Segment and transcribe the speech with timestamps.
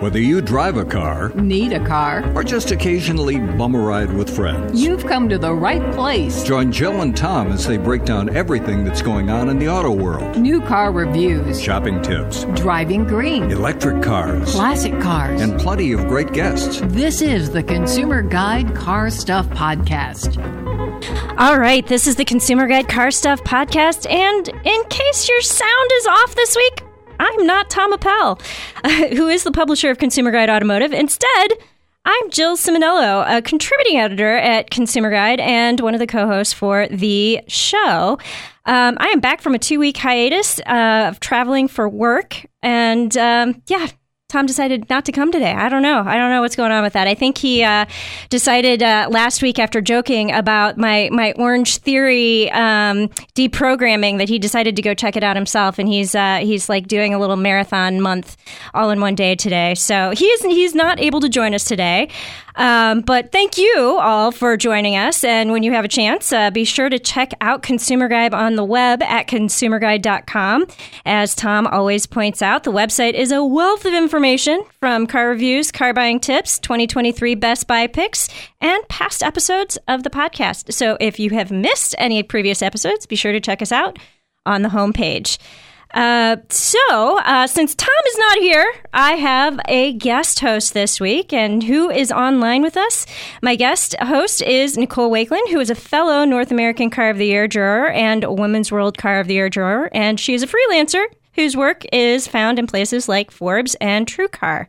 [0.00, 4.34] Whether you drive a car, need a car, or just occasionally bum a ride with
[4.34, 6.42] friends, you've come to the right place.
[6.42, 9.92] Join Jill and Tom as they break down everything that's going on in the auto
[9.92, 10.38] world.
[10.38, 16.32] New car reviews, shopping tips, driving green, electric cars, classic cars, and plenty of great
[16.32, 16.80] guests.
[16.84, 20.38] This is the Consumer Guide Car Stuff Podcast.
[21.36, 25.90] All right, this is the Consumer Guide Car Stuff Podcast, and in case your sound
[25.92, 26.84] is off this week,
[27.20, 28.40] I'm not Tom Appel,
[29.10, 30.94] who is the publisher of Consumer Guide Automotive.
[30.94, 31.52] Instead,
[32.06, 36.54] I'm Jill Ciminillo, a contributing editor at Consumer Guide and one of the co hosts
[36.54, 38.18] for the show.
[38.64, 42.46] Um, I am back from a two week hiatus uh, of traveling for work.
[42.62, 43.88] And um, yeah,
[44.30, 45.52] Tom decided not to come today.
[45.52, 46.02] I don't know.
[46.06, 47.08] I don't know what's going on with that.
[47.08, 47.84] I think he uh,
[48.28, 54.38] decided uh, last week after joking about my my Orange Theory um, deprogramming that he
[54.38, 57.36] decided to go check it out himself, and he's uh, he's like doing a little
[57.36, 58.36] marathon month
[58.72, 59.74] all in one day today.
[59.74, 62.08] So he's he's not able to join us today.
[62.56, 65.24] Um, but thank you all for joining us.
[65.24, 68.56] And when you have a chance, uh, be sure to check out Consumer Guide on
[68.56, 70.66] the web at consumerguide.com.
[71.06, 75.70] As Tom always points out, the website is a wealth of information from car reviews,
[75.70, 78.28] car buying tips, 2023 Best Buy picks,
[78.60, 80.72] and past episodes of the podcast.
[80.72, 83.98] So if you have missed any previous episodes, be sure to check us out
[84.46, 85.38] on the homepage.
[85.92, 91.32] Uh, so, uh, since Tom is not here, I have a guest host this week.
[91.32, 93.06] And who is online with us?
[93.42, 97.26] My guest host is Nicole Wakelin, who is a fellow North American Car of the
[97.26, 99.88] Year drawer and Women's World Car of the Year drawer.
[99.92, 104.66] And she is a freelancer whose work is found in places like Forbes and TrueCar.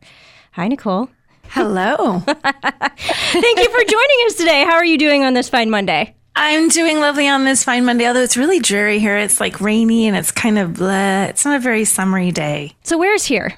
[0.53, 1.09] Hi, Nicole.
[1.50, 2.19] Hello.
[2.25, 4.63] Thank you for joining us today.
[4.63, 6.16] How are you doing on this fine Monday?
[6.36, 9.18] I'm doing lovely on this fine Monday, although it's really dreary here.
[9.18, 11.30] It's like rainy and it's kind of bleh.
[11.30, 12.74] It's not a very summery day.
[12.84, 13.58] So, where's here?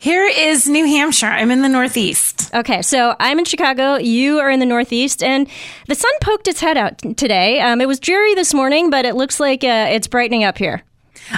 [0.00, 1.26] Here is New Hampshire.
[1.26, 2.52] I'm in the Northeast.
[2.54, 3.96] Okay, so I'm in Chicago.
[3.96, 5.48] You are in the Northeast, and
[5.86, 7.60] the sun poked its head out today.
[7.60, 10.82] Um, it was dreary this morning, but it looks like uh, it's brightening up here.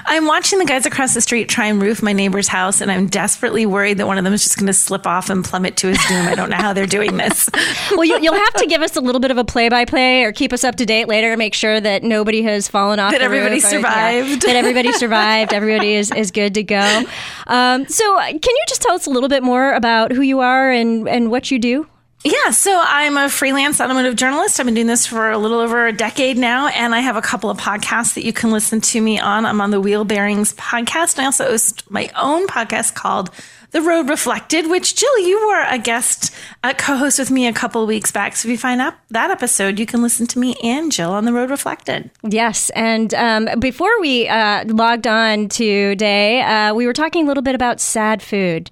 [0.06, 3.06] I'm watching the guys across the street try and roof my neighbor's house, and I'm
[3.06, 5.88] desperately worried that one of them is just going to slip off and plummet to
[5.88, 6.26] his doom.
[6.26, 7.48] I don't know how they're doing this.
[7.92, 10.52] well, you, will have to give us a little bit of a play-by-play, or keep
[10.52, 13.12] us up to date later, and make sure that nobody has fallen off.
[13.12, 14.26] That everybody roof, survived.
[14.26, 15.52] Or, yeah, that everybody survived.
[15.52, 17.02] everybody is, is good to go.
[17.46, 20.70] Um, so, can you just tell us a little bit more about who you are
[20.70, 21.86] and and what you do?
[22.22, 24.60] Yeah, so I'm a freelance automotive journalist.
[24.60, 27.22] I've been doing this for a little over a decade now, and I have a
[27.22, 29.46] couple of podcasts that you can listen to me on.
[29.46, 31.16] I'm on the Wheel Bearings podcast.
[31.16, 33.30] And I also host my own podcast called
[33.70, 36.30] The Road Reflected, which Jill, you were a guest
[36.62, 38.36] uh, co-host with me a couple of weeks back.
[38.36, 41.24] So if you find out that episode, you can listen to me and Jill on
[41.24, 42.10] The Road Reflected.
[42.22, 47.42] Yes, and um, before we uh, logged on today, uh, we were talking a little
[47.42, 48.70] bit about sad food.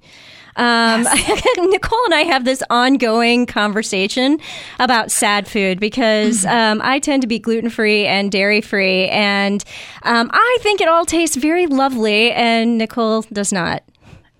[0.59, 1.43] Um, yes.
[1.59, 4.39] Nicole and I have this ongoing conversation
[4.79, 6.55] about sad food because mm-hmm.
[6.55, 9.65] um, I tend to be gluten free and dairy free, and
[10.03, 13.83] um, I think it all tastes very lovely, and Nicole does not.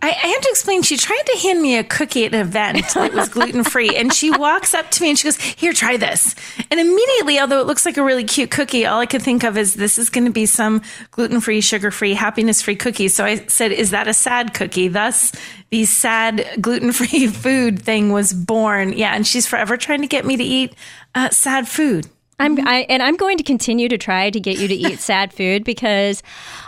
[0.01, 0.83] I, I, have to explain.
[0.83, 4.13] She tried to hand me a cookie at an event that was gluten free, and
[4.13, 6.37] she walks up to me and she goes, "Here, try this."
[6.71, 9.59] And immediately, although it looks like a really cute cookie, all I could think of
[9.59, 13.09] is this is going to be some gluten free, sugar free, happiness free cookie.
[13.09, 15.33] So I said, "Is that a sad cookie?" Thus,
[15.71, 18.93] the sad gluten free food thing was born.
[18.93, 20.75] Yeah, and she's forever trying to get me to eat
[21.17, 22.07] uh, sad food.
[22.39, 22.69] I'm mm-hmm.
[22.69, 25.65] I, and I'm going to continue to try to get you to eat sad food
[25.65, 26.23] because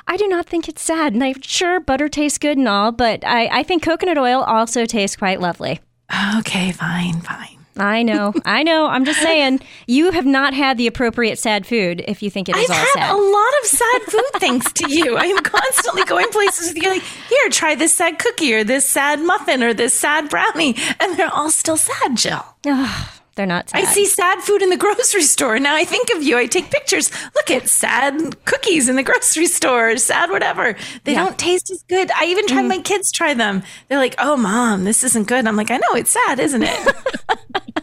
[0.07, 1.13] I do not think it's sad.
[1.13, 4.85] And I'm sure butter tastes good and all, but I, I think coconut oil also
[4.87, 5.81] tastes quite lovely.
[6.39, 7.61] Okay, fine, fine.
[7.77, 8.87] I know, I know.
[8.87, 12.57] I'm just saying, you have not had the appropriate sad food if you think it
[12.57, 13.15] is I've all had sad.
[13.15, 15.17] a lot of sad food thanks to you.
[15.17, 18.87] I am constantly going places with you, like, here, try this sad cookie or this
[18.87, 22.45] sad muffin or this sad brownie, and they're all still sad, Jill.
[23.37, 23.83] They're not sad.
[23.83, 25.59] I see sad food in the grocery store.
[25.59, 26.37] Now I think of you.
[26.37, 27.11] I take pictures.
[27.35, 30.77] Look at sad cookies in the grocery store, sad whatever.
[31.05, 31.25] They yeah.
[31.25, 32.11] don't taste as good.
[32.11, 32.69] I even try mm.
[32.69, 33.63] my kids try them.
[33.89, 36.97] They're like, "Oh, mom, this isn't good." I'm like, "I know it's sad, isn't it?"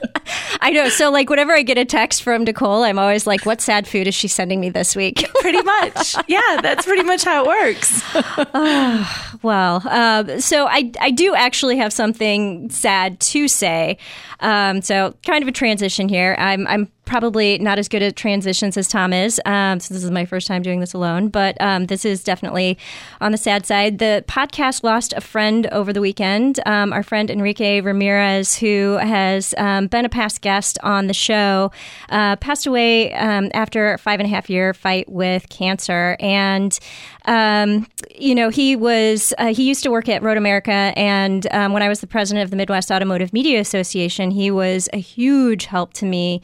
[0.61, 0.89] I know.
[0.89, 4.07] So, like, whenever I get a text from Nicole, I'm always like, "What sad food
[4.07, 6.15] is she sending me this week?" pretty much.
[6.27, 8.01] Yeah, that's pretty much how it works.
[8.13, 13.97] oh, well, uh, so I I do actually have something sad to say.
[14.39, 16.35] Um, so, kind of a transition here.
[16.37, 20.11] I'm I'm probably not as good at transitions as Tom is, um, so this is
[20.11, 21.29] my first time doing this alone.
[21.29, 22.77] But um, this is definitely
[23.21, 23.97] on the sad side.
[23.97, 26.59] The podcast lost a friend over the weekend.
[26.65, 31.71] Um, our friend Enrique Ramirez, who has um, been a past guest on the show,
[32.09, 36.77] uh, passed away um, after a five and a half year fight with cancer, and
[37.25, 41.81] um, you know, he was uh, he used to work at Road America, and when
[41.81, 45.93] I was the president of the Midwest Automotive Media Association, he was a huge help
[45.93, 46.41] to me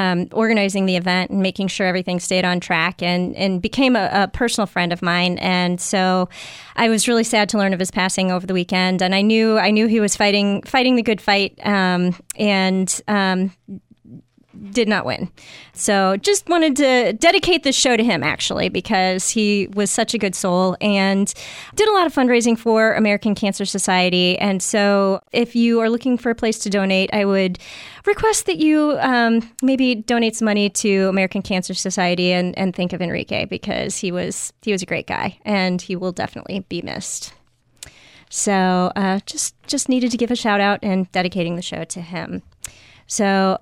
[0.00, 4.08] um, organizing the event and making sure everything stayed on track, and and became a,
[4.12, 5.38] a, personal friend of mine.
[5.38, 6.28] And so,
[6.76, 9.58] I was really sad to learn of his passing over the weekend, and I knew
[9.58, 13.52] I knew he was fighting fighting the good fight, um, and um,
[14.70, 15.30] did not win.
[15.72, 20.18] So just wanted to dedicate this show to him, actually, because he was such a
[20.18, 21.32] good soul and
[21.74, 24.38] did a lot of fundraising for American Cancer Society.
[24.38, 27.58] And so if you are looking for a place to donate, I would
[28.06, 32.92] request that you um, maybe donate some money to American Cancer Society and, and think
[32.92, 36.82] of Enrique because he was he was a great guy and he will definitely be
[36.82, 37.32] missed.
[38.30, 42.00] So uh, just just needed to give a shout out and dedicating the show to
[42.00, 42.42] him.
[43.06, 43.58] So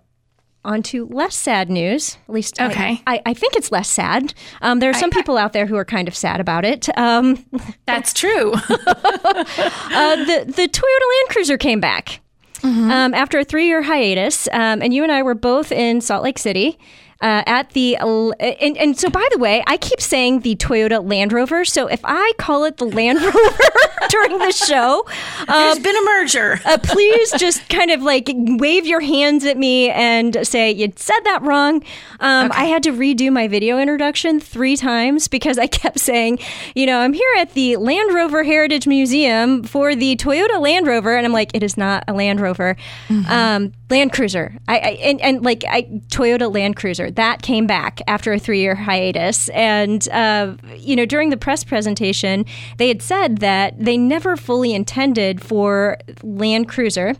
[0.64, 2.18] on to less sad news.
[2.28, 3.02] At least, okay.
[3.06, 4.34] I, I, I think it's less sad.
[4.60, 6.88] Um, there are some I, people out there who are kind of sad about it.
[6.98, 7.44] Um,
[7.86, 8.52] That's true.
[8.54, 12.20] uh, the the Toyota Land Cruiser came back
[12.60, 12.90] mm-hmm.
[12.90, 16.22] um, after a three year hiatus, um, and you and I were both in Salt
[16.22, 16.78] Lake City
[17.20, 21.32] uh, at the and, and so by the way, I keep saying the Toyota Land
[21.32, 21.64] Rover.
[21.64, 23.58] So if I call it the Land Rover
[24.08, 25.04] during the show,
[25.40, 26.60] um, there's been a merger.
[26.64, 31.18] uh, please just kind of like wave your hands at me and say you said
[31.24, 31.82] that wrong.
[32.20, 32.60] Um, okay.
[32.60, 36.38] I had to redo my video introduction three times because I kept saying,
[36.76, 41.16] you know, I'm here at the Land Rover Heritage Museum for the Toyota Land Rover,
[41.16, 42.76] and I'm like, it is not a Land Rover,
[43.08, 43.30] mm-hmm.
[43.30, 44.54] um, Land Cruiser.
[44.68, 48.60] I, I and, and like I Toyota Land Cruiser that came back after a three
[48.60, 49.48] year hiatus.
[49.50, 52.44] And, uh, you know, during the press presentation,
[52.76, 57.14] they had said that they never fully intended for Land Cruiser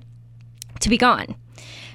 [0.81, 1.35] to be gone.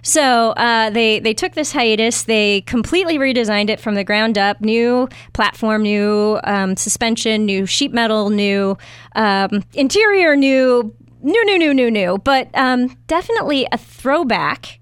[0.03, 2.23] So uh, they they took this hiatus.
[2.23, 4.59] They completely redesigned it from the ground up.
[4.59, 8.77] New platform, new um, suspension, new sheet metal, new
[9.15, 12.17] um, interior, new new new new new new.
[12.17, 14.81] But um, definitely a throwback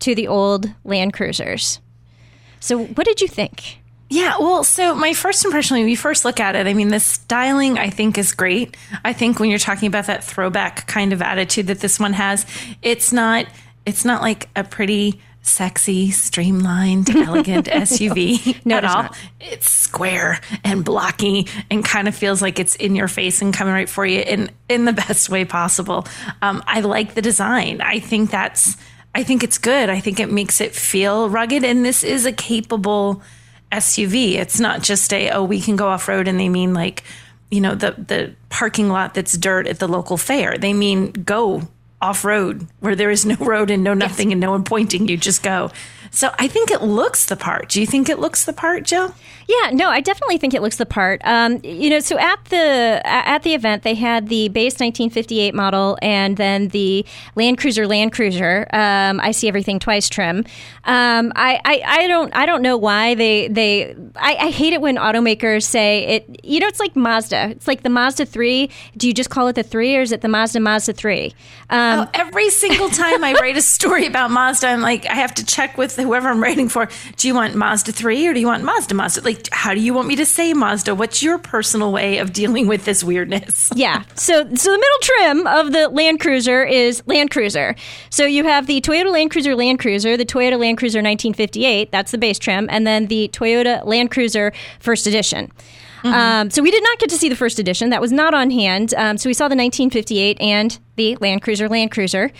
[0.00, 1.80] to the old Land Cruisers.
[2.60, 3.78] So, what did you think?
[4.12, 6.98] Yeah, well, so my first impression when you first look at it, I mean, the
[6.98, 8.76] styling I think is great.
[9.04, 12.44] I think when you're talking about that throwback kind of attitude that this one has,
[12.82, 13.46] it's not
[13.86, 19.04] it's not like a pretty sexy, streamlined, elegant SUV no, at all.
[19.04, 19.18] Not.
[19.40, 23.72] It's square and blocky and kind of feels like it's in your face and coming
[23.72, 26.06] right for you in in the best way possible.
[26.42, 27.80] Um, I like the design.
[27.80, 28.76] I think that's
[29.14, 29.90] I think it's good.
[29.90, 31.64] I think it makes it feel rugged.
[31.64, 33.22] And this is a capable
[33.72, 34.34] SUV.
[34.34, 37.02] It's not just a, oh, we can go off road and they mean like,
[37.50, 40.56] you know, the, the parking lot that's dirt at the local fair.
[40.56, 41.62] They mean go
[42.00, 44.34] off road where there is no road and no nothing yes.
[44.34, 45.70] and no one pointing you, just go.
[46.10, 47.68] So I think it looks the part.
[47.68, 49.14] Do you think it looks the part, Jill?
[49.50, 51.20] Yeah, no, I definitely think it looks the part.
[51.24, 55.98] Um, you know, so at the at the event, they had the base 1958 model
[56.02, 57.04] and then the
[57.34, 58.68] Land Cruiser Land Cruiser.
[58.72, 60.44] Um, I see everything twice trim.
[60.84, 64.80] Um, I, I, I don't I don't know why they they I, I, hate it
[64.80, 66.44] when automakers say it.
[66.44, 67.50] You know, it's like Mazda.
[67.50, 68.70] It's like the Mazda three.
[68.96, 71.34] Do you just call it the three, or is it the Mazda Mazda three?
[71.70, 75.34] Um, oh, every single time I write a story about Mazda, I'm like I have
[75.34, 76.88] to check with whoever I'm writing for.
[77.16, 79.22] Do you want Mazda three or do you want Mazda Mazda?
[79.22, 80.94] Like how do you want me to say Mazda?
[80.94, 83.70] What's your personal way of dealing with this weirdness?
[83.80, 84.02] Yeah.
[84.14, 87.74] So, so the middle trim of the Land Cruiser is Land Cruiser.
[88.10, 92.10] So you have the Toyota Land Cruiser Land Cruiser, the Toyota Land Cruiser 1958, that's
[92.10, 95.50] the base trim, and then the Toyota Land Cruiser First Edition.
[96.02, 96.14] Mm-hmm.
[96.14, 97.90] Um, so we did not get to see the first edition.
[97.90, 98.94] That was not on hand.
[98.94, 102.30] Um, so we saw the 1958 and the Land Cruiser Land Cruiser.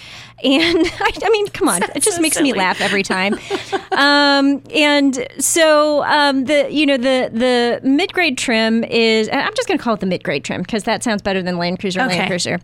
[0.43, 2.53] And I, I mean, come on, it just so makes silly.
[2.53, 3.35] me laugh every time.
[3.93, 9.67] um, and so um, the you know the the mid grade trim is I'm just
[9.67, 12.01] going to call it the mid grade trim because that sounds better than Land Cruiser
[12.01, 12.19] okay.
[12.19, 12.59] Land Cruiser.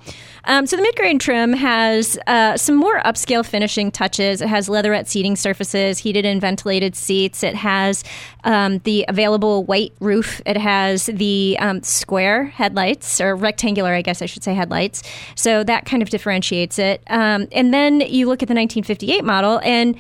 [0.45, 4.41] Um, so the mid grade trim has uh, some more upscale finishing touches.
[4.41, 7.43] It has leatherette seating surfaces, heated and ventilated seats.
[7.43, 8.05] It has
[8.45, 10.41] um, the available white roof.
[10.47, 15.03] It has the um, square headlights or rectangular, I guess I should say, headlights.
[15.35, 17.03] So that kind of differentiates it.
[17.09, 19.97] Um, and then you look at the 1958 model, and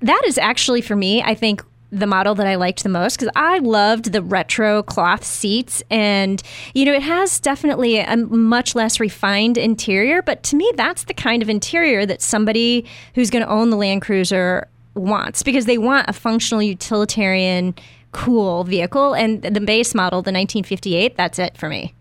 [0.00, 3.32] that is actually for me, I think, the model that I liked the most because
[3.34, 5.82] I loved the retro cloth seats.
[5.90, 6.40] And,
[6.72, 11.14] you know, it has definitely a much less refined interior, but to me, that's the
[11.14, 15.78] kind of interior that somebody who's going to own the Land Cruiser wants because they
[15.78, 17.74] want a functional utilitarian
[18.12, 21.94] cool vehicle and the base model the 1958 that's it for me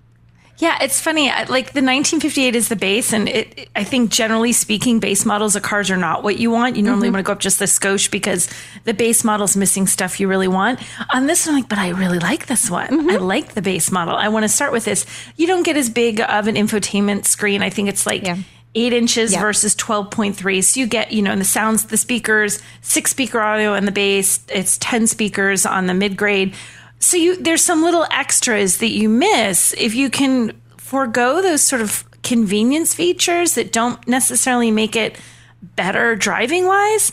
[0.60, 1.30] Yeah, it's funny.
[1.30, 5.64] Like the 1958 is the base, and it, I think generally speaking, base models of
[5.64, 6.76] cars are not what you want.
[6.76, 7.14] You normally mm-hmm.
[7.14, 8.50] want to go up just the skosh because
[8.84, 10.82] the base model's missing stuff you really want.
[11.14, 12.90] On this one, I'm like, but I really like this one.
[12.90, 13.10] Mm-hmm.
[13.10, 14.18] I like the base model.
[14.18, 15.06] I want to start with this.
[15.38, 17.64] You don't get as big of an infotainment screen.
[17.64, 18.24] I think it's like.
[18.24, 18.38] Yeah.
[18.76, 20.64] Eight inches versus 12.3.
[20.64, 23.92] So you get, you know, in the sounds, the speakers, six speaker audio in the
[23.92, 26.54] bass, it's 10 speakers on the mid grade.
[27.00, 31.82] So you there's some little extras that you miss if you can forego those sort
[31.82, 35.18] of convenience features that don't necessarily make it
[35.62, 37.12] better driving wise.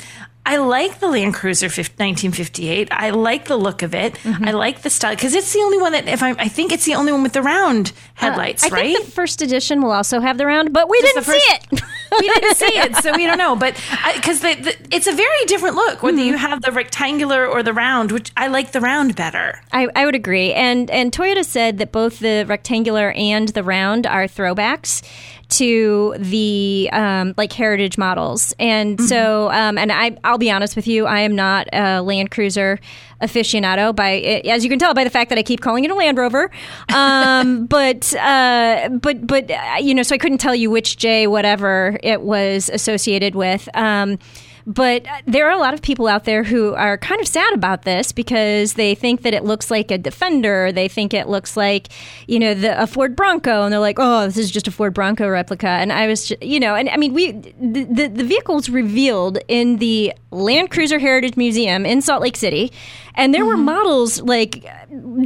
[0.49, 2.89] I like the Land Cruiser 1958.
[2.93, 4.15] I like the look of it.
[4.23, 4.45] Mm-hmm.
[4.49, 6.85] I like the style because it's the only one that if I I think it's
[6.85, 8.95] the only one with the round headlights, Uh, I right?
[8.97, 11.55] think the first edition will also have the round, but we Just didn't the see
[11.55, 11.83] it.
[12.21, 13.57] we didn't see it, so we don't know.
[13.57, 13.75] But
[14.15, 16.29] because the, the, it's a very different look whether Mm-hmm.
[16.29, 19.61] you have the rectangular or the round, which I like the round better.
[19.73, 20.53] I, I would agree.
[20.53, 25.03] And and Toyota said that both the rectangular and the round are throwbacks
[25.49, 28.55] to the um, like heritage models.
[28.59, 32.31] And so, um, and I, I'll be honest with you, I am not a Land
[32.31, 32.81] Cruiser
[33.23, 35.95] aficionado by, as you can tell by the fact that I keep calling it a
[35.95, 36.51] Land Rover.
[36.93, 41.27] Um, but, uh, but, but, uh, you know, so I couldn't tell you which J
[41.27, 43.69] whatever it was associated with.
[43.75, 44.19] Um,
[44.67, 47.55] but uh, there are a lot of people out there who are kind of sad
[47.55, 50.73] about this because they think that it looks like a Defender.
[50.73, 51.89] They think it looks like,
[52.27, 54.93] you know, the, a Ford Bronco, and they're like, "Oh, this is just a Ford
[54.93, 58.25] Bronco replica." And I was, ju- you know, and I mean, we the the, the
[58.25, 62.73] vehicles revealed in the Land Cruiser Heritage Museum in Salt Lake City,
[63.15, 63.65] and there were mm-hmm.
[63.65, 64.65] models like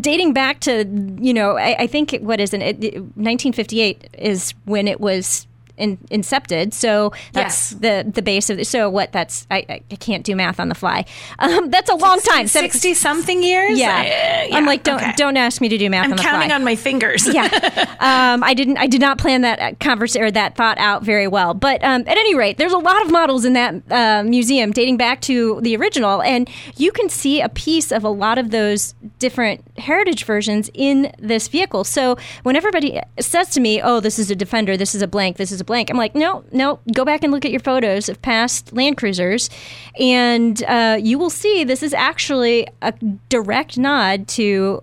[0.01, 0.85] dating back to,
[1.21, 5.47] you know, I, I think what is it, it, 1958 is when it was.
[5.81, 7.81] In, incepted, so that's Yes.
[7.81, 10.69] the the base of the, so what that's I, I I can't do math on
[10.69, 11.05] the fly.
[11.39, 12.47] Um, that's a long time.
[12.47, 13.79] sixty something years.
[13.79, 14.47] yeah.
[14.53, 15.13] Uh, I'm like don't okay.
[15.17, 16.57] don't ask me to do math I'm on the counting fly.
[16.57, 17.27] on my fingers.
[17.33, 17.45] yeah,
[18.01, 18.77] um, I didn't.
[18.77, 21.55] I did not plan that conversation or that thought out very well.
[21.55, 24.97] But um, at any rate, there's a lot of models in that uh, museum dating
[24.99, 28.95] back to the original, and you can see a piece of a lot of those
[29.19, 31.85] different heritage versions in this vehicle.
[31.85, 35.37] So when everybody says to me, "Oh, this is a Defender, this is a blank,
[35.37, 36.81] this is a blank," I'm like, "No, no.
[36.93, 39.49] Go back and look at your photos of past Land Cruisers,
[39.99, 42.93] and uh, you will see this is actually a
[43.29, 44.83] direct nod to."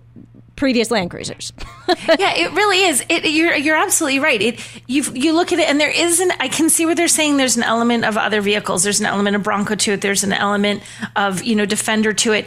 [0.56, 1.52] Previous Land Cruisers.
[2.18, 3.04] yeah, it really is.
[3.08, 4.42] It, you're you're absolutely right.
[4.42, 6.32] It you you look at it and there isn't.
[6.40, 8.82] I can see where they're saying there's an element of other vehicles.
[8.82, 10.00] There's an element of Bronco to it.
[10.00, 10.82] There's an element
[11.14, 12.46] of you know Defender to it.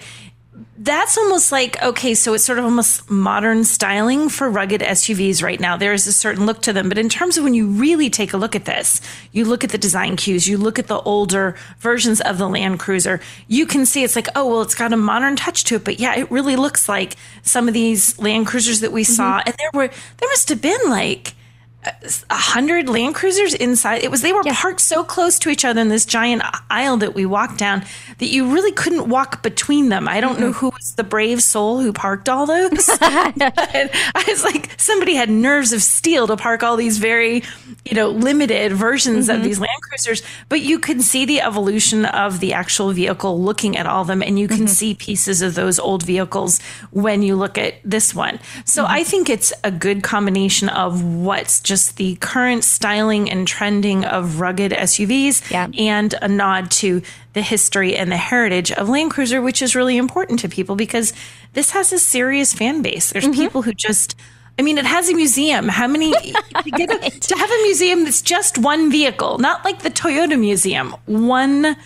[0.77, 5.60] That's almost like okay, so it's sort of almost modern styling for rugged SUVs right
[5.60, 5.77] now.
[5.77, 8.34] There is a certain look to them, but in terms of when you really take
[8.34, 9.00] a look at this,
[9.31, 12.79] you look at the design cues, you look at the older versions of the Land
[12.79, 15.86] Cruiser, you can see it's like, oh well, it's got a modern touch to it,
[15.86, 19.50] but yeah, it really looks like some of these Land Cruisers that we saw, mm-hmm.
[19.50, 21.34] and there were there must have been like
[21.83, 24.03] a hundred Land Cruisers inside.
[24.03, 27.15] It was they were parked so close to each other in this giant aisle that
[27.15, 27.83] we walked down
[28.19, 30.07] that you really couldn't walk between them.
[30.07, 32.89] I don't know who was the brave soul who parked all those.
[33.01, 37.43] I was like, somebody had nerves of steel to park all these very,
[37.85, 40.21] you know, limited versions of these Land Cruisers.
[40.50, 44.21] But you can see the evolution of the actual vehicle looking at all of them,
[44.21, 46.61] and you can see pieces of those old vehicles
[46.91, 48.39] when you look at this one.
[48.65, 54.03] So I think it's a good combination of what's just the current styling and trending
[54.03, 55.69] of rugged SUVs Yeah.
[55.77, 57.01] and a nod to
[57.31, 61.13] the history and the heritage of Land Cruiser, which is really important to people because
[61.53, 63.11] this has a serious fan base.
[63.11, 63.33] There's mm-hmm.
[63.33, 64.17] people who just
[64.59, 65.69] I mean, it has a museum.
[65.69, 66.11] How many
[66.63, 70.37] to, get a- to have a museum that's just one vehicle, not like the Toyota
[70.37, 71.77] Museum, one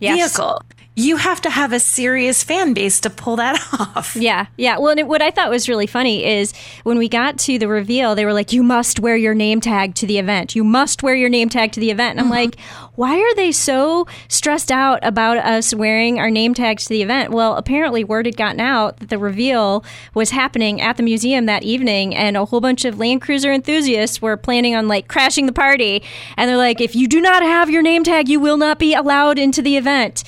[0.00, 0.36] Yes.
[0.36, 0.62] vehicle.
[0.98, 4.16] You have to have a serious fan base to pull that off.
[4.16, 4.78] Yeah, yeah.
[4.78, 6.52] Well, and it, what I thought was really funny is
[6.82, 9.94] when we got to the reveal, they were like, "You must wear your name tag
[9.94, 10.56] to the event.
[10.56, 12.40] You must wear your name tag to the event." And I'm uh-huh.
[12.40, 12.58] like,
[12.96, 17.30] "Why are they so stressed out about us wearing our name tags to the event?"
[17.30, 21.62] Well, apparently, word had gotten out that the reveal was happening at the museum that
[21.62, 25.52] evening, and a whole bunch of Land Cruiser enthusiasts were planning on like crashing the
[25.52, 26.02] party.
[26.36, 28.94] And they're like, "If you do not have your name tag, you will not be
[28.94, 30.24] allowed into the event."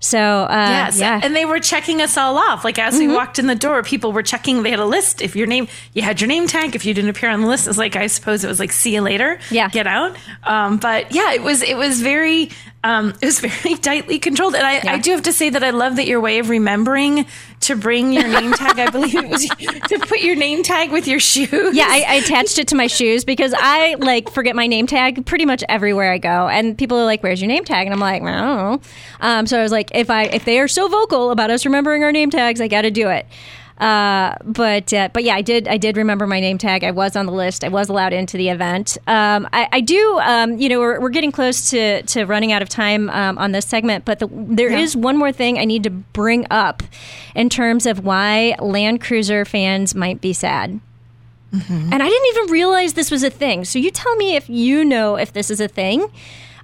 [0.00, 0.98] So, uh, Yes.
[0.98, 1.20] yeah.
[1.22, 2.64] And they were checking us all off.
[2.64, 4.62] Like as we walked in the door, people were checking.
[4.62, 5.22] They had a list.
[5.22, 6.74] If your name, you had your name tag.
[6.76, 8.94] If you didn't appear on the list, it's like I suppose it was like see
[8.94, 9.38] you later.
[9.50, 9.68] Yeah.
[9.68, 10.16] Get out.
[10.44, 12.50] Um, but yeah, it was it was very
[12.86, 15.70] Um, it was very tightly controlled, and I, I, do have to say that I
[15.70, 17.26] love that your way of remembering
[17.62, 18.78] to bring your name tag.
[18.78, 19.44] I believe it was
[19.88, 21.74] to put your name tag with your shoes.
[21.74, 25.26] Yeah, I, I, attached it to my shoes because I like forget my name tag
[25.26, 27.98] pretty much everywhere I go, and people are like, "Where's your name tag?" And I'm
[27.98, 28.80] like, "I don't know."
[29.20, 32.04] Um, so I was like, if I if they are so vocal about us remembering
[32.04, 33.26] our name tags, I got to do it.
[33.78, 36.82] Uh, but uh, but yeah, I did I did remember my name tag.
[36.82, 37.62] I was on the list.
[37.62, 38.96] I was allowed into the event.
[39.06, 40.18] Um, I, I, do.
[40.20, 43.52] Um, you know, we're, we're getting close to, to running out of time um, on
[43.52, 44.78] this segment, but the, there yeah.
[44.78, 46.82] is one more thing I need to bring up
[47.34, 50.80] in terms of why Land Cruiser fans might be sad.
[51.52, 51.92] Mm-hmm.
[51.92, 53.64] And I didn't even realize this was a thing.
[53.64, 56.10] So you tell me if you know if this is a thing.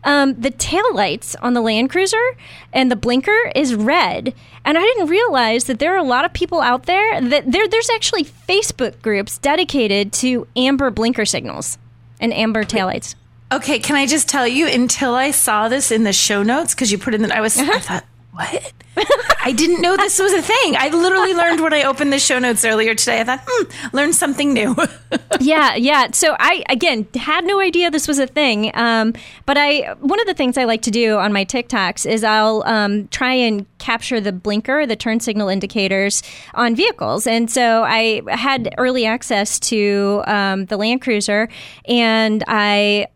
[0.05, 2.37] Um, the tail lights on the Land Cruiser
[2.73, 4.35] and the blinker is red.
[4.65, 7.69] And I didn't realize that there are a lot of people out there that there,
[7.69, 11.79] there's actually Facebook groups dedicated to amber blinker signals
[12.21, 13.15] and amber taillights.
[13.53, 16.91] Okay, can I just tell you until I saw this in the show notes because
[16.91, 17.73] you put in that I was uh-huh.
[17.73, 18.73] I thought what?
[19.45, 20.77] I didn't know this was a thing.
[20.77, 23.21] I literally learned when I opened the show notes earlier today.
[23.21, 24.75] I thought, hmm, learned something new.
[25.41, 26.09] yeah, yeah.
[26.13, 28.71] So I again had no idea this was a thing.
[28.75, 32.25] Um, but I one of the things I like to do on my TikToks is
[32.25, 36.23] I'll um, try and capture the blinker, the turn signal indicators
[36.55, 37.27] on vehicles.
[37.27, 41.49] And so I had early access to um, the Land Cruiser,
[41.87, 43.09] and I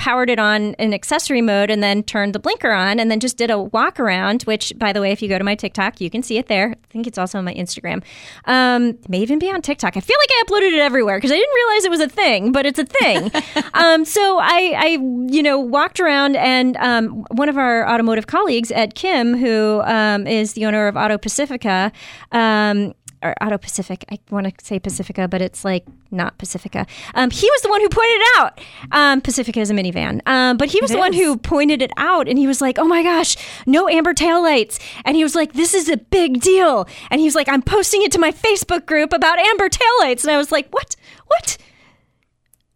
[0.00, 3.36] powered it on in accessory mode and then turned the blinker on and then just
[3.36, 6.08] did a walk around, which, by the way, if you go to my TikTok, you
[6.08, 6.70] can see it there.
[6.70, 8.02] I think it's also on my Instagram.
[8.46, 9.98] Um, may even be on TikTok.
[9.98, 12.50] I feel like I uploaded it everywhere because I didn't realize it was a thing,
[12.50, 13.30] but it's a thing.
[13.74, 14.86] um, so I, I,
[15.28, 20.26] you know, walked around and um, one of our automotive colleagues, Ed Kim, who um,
[20.26, 21.92] is the owner of Auto Pacifica,
[22.32, 24.04] um, or Auto Pacific.
[24.10, 26.86] I want to say Pacifica, but it's like not Pacifica.
[27.14, 28.60] Um, he was the one who pointed it out.
[28.92, 31.02] Um, Pacifica is a minivan, um, but he was it the is.
[31.02, 33.36] one who pointed it out, and he was like, "Oh my gosh,
[33.66, 37.26] no amber tail lights!" And he was like, "This is a big deal." And he
[37.26, 40.36] was like, "I'm posting it to my Facebook group about amber tail lights," and I
[40.36, 40.96] was like, "What?
[41.26, 41.58] What?"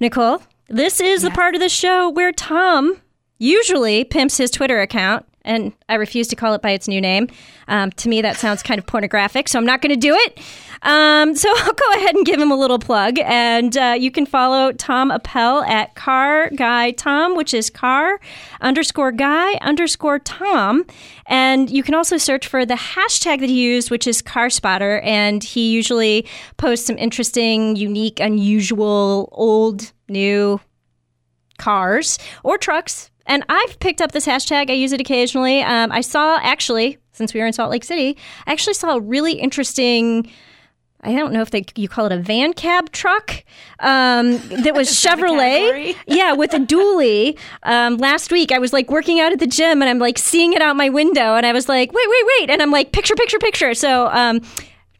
[0.00, 3.02] Nicole, this is the part of the show where Tom
[3.36, 7.28] usually pimps his Twitter account and I refuse to call it by its new name.
[7.68, 10.40] Um, to me, that sounds kind of pornographic, so I'm not going to do it.
[10.82, 14.26] Um, so I'll go ahead and give him a little plug, and uh, you can
[14.26, 18.20] follow Tom Appel at Car Guy Tom, which is car
[18.60, 20.84] underscore guy underscore Tom,
[21.26, 25.00] and you can also search for the hashtag that he used, which is Car Spotter,
[25.00, 26.26] and he usually
[26.56, 30.60] posts some interesting, unique, unusual, old, new
[31.58, 34.70] cars or trucks and I've picked up this hashtag.
[34.70, 35.62] I use it occasionally.
[35.62, 39.00] Um, I saw actually, since we were in Salt Lake City, I actually saw a
[39.00, 40.30] really interesting.
[41.06, 43.44] I don't know if they you call it a van cab truck
[43.80, 45.94] um, that was Chevrolet.
[46.06, 47.38] yeah, with a dually.
[47.62, 50.54] Um, last week, I was like working out at the gym, and I'm like seeing
[50.54, 53.14] it out my window, and I was like, wait, wait, wait, and I'm like, picture,
[53.14, 53.74] picture, picture.
[53.74, 54.42] So.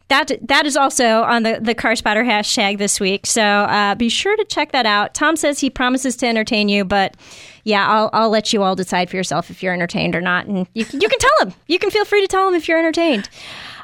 [0.07, 3.25] That that is also on the the car spotter hashtag this week.
[3.25, 5.15] So uh, be sure to check that out.
[5.15, 7.15] Tom says he promises to entertain you, but
[7.63, 10.45] yeah, I'll, I'll let you all decide for yourself if you're entertained or not.
[10.45, 11.53] And you, you can tell him.
[11.67, 13.27] You can feel free to tell him if you're entertained.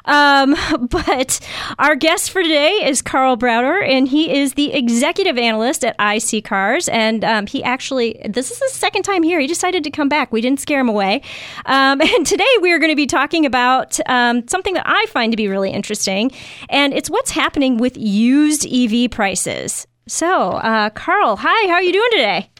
[0.04, 0.56] Um,
[0.88, 1.40] but
[1.78, 6.88] our guest for today is Karl Brauer, and he is the executive analyst at iSeeCars.
[6.92, 9.40] And um, he actually, this is his second time here.
[9.40, 10.32] He decided to come back.
[10.32, 11.22] We didn't scare him away.
[11.66, 15.32] Um, and today we are going to be talking about um, something that I find
[15.32, 16.30] to be really interesting,
[16.68, 19.86] and it's what's happening with used EV prices.
[20.08, 22.51] So, uh, Karl, hi, how are you doing today?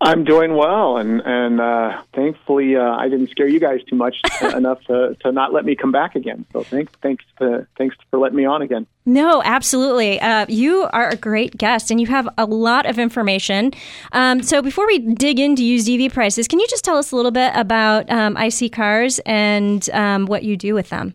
[0.00, 4.16] I'm doing well, and and uh, thankfully uh, I didn't scare you guys too much
[4.42, 6.44] enough to, to not let me come back again.
[6.52, 8.86] So thanks thanks to, thanks for letting me on again.
[9.06, 10.20] No, absolutely.
[10.20, 13.72] Uh, you are a great guest, and you have a lot of information.
[14.12, 17.16] Um, so before we dig into used EV prices, can you just tell us a
[17.16, 21.14] little bit about um, iSeeCars and um, what you do with them?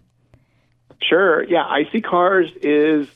[1.02, 1.44] Sure.
[1.44, 3.08] Yeah, iSeeCars is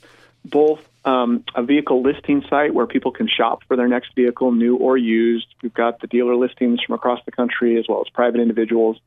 [0.45, 4.77] both um, a vehicle listing site where people can shop for their next vehicle, new
[4.77, 5.47] or used.
[5.61, 8.99] We've got the dealer listings from across the country as well as private individuals,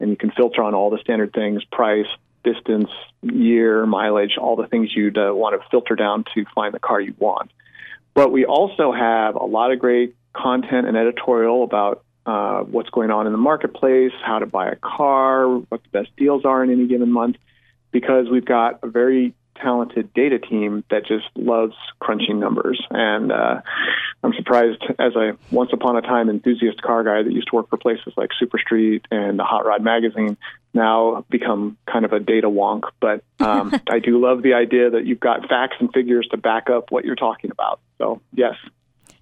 [0.00, 2.06] and you can filter on all the standard things price,
[2.44, 2.90] distance,
[3.22, 7.00] year, mileage, all the things you'd uh, want to filter down to find the car
[7.00, 7.50] you want.
[8.14, 13.10] But we also have a lot of great content and editorial about uh, what's going
[13.10, 16.70] on in the marketplace, how to buy a car, what the best deals are in
[16.70, 17.36] any given month,
[17.90, 22.80] because we've got a very talented data team that just loves crunching numbers.
[22.90, 23.60] And uh,
[24.22, 27.68] I'm surprised, as a once upon a time enthusiast car guy that used to work
[27.68, 30.36] for places like Super Street and the Hot Rod magazine,
[30.74, 32.82] now become kind of a data wonk.
[33.00, 36.70] But um, I do love the idea that you've got facts and figures to back
[36.70, 37.80] up what you're talking about.
[37.98, 38.54] So, yes.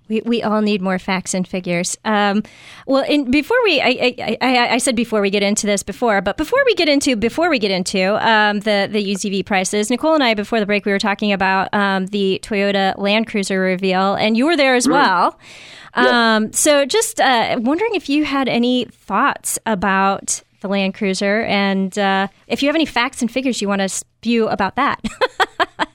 [0.09, 1.97] We, we all need more facts and figures.
[2.05, 2.43] Um,
[2.87, 6.21] well, in, before we, I, I, I, I, said before we get into this before,
[6.21, 10.15] but before we get into before we get into um, the the EV prices, Nicole
[10.15, 14.15] and I before the break we were talking about um, the Toyota Land Cruiser reveal,
[14.15, 14.93] and you were there as mm.
[14.93, 15.39] well.
[15.97, 16.37] Yeah.
[16.37, 21.97] Um, so, just uh, wondering if you had any thoughts about the Land Cruiser, and
[21.99, 25.01] uh, if you have any facts and figures you want to spew about that.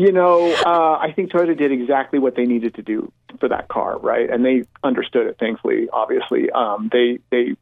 [0.00, 3.68] You know, uh, I think Toyota did exactly what they needed to do for that
[3.68, 4.30] car, right?
[4.30, 5.36] And they understood it.
[5.38, 7.54] Thankfully, obviously, um, they they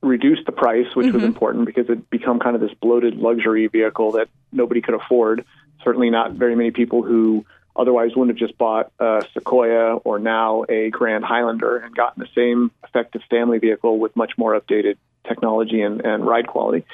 [0.00, 1.16] reduced the price, which mm-hmm.
[1.16, 5.44] was important because it become kind of this bloated luxury vehicle that nobody could afford.
[5.82, 10.64] Certainly, not very many people who otherwise wouldn't have just bought a Sequoia or now
[10.68, 15.82] a Grand Highlander and gotten the same effective family vehicle with much more updated technology
[15.82, 16.84] and, and ride quality.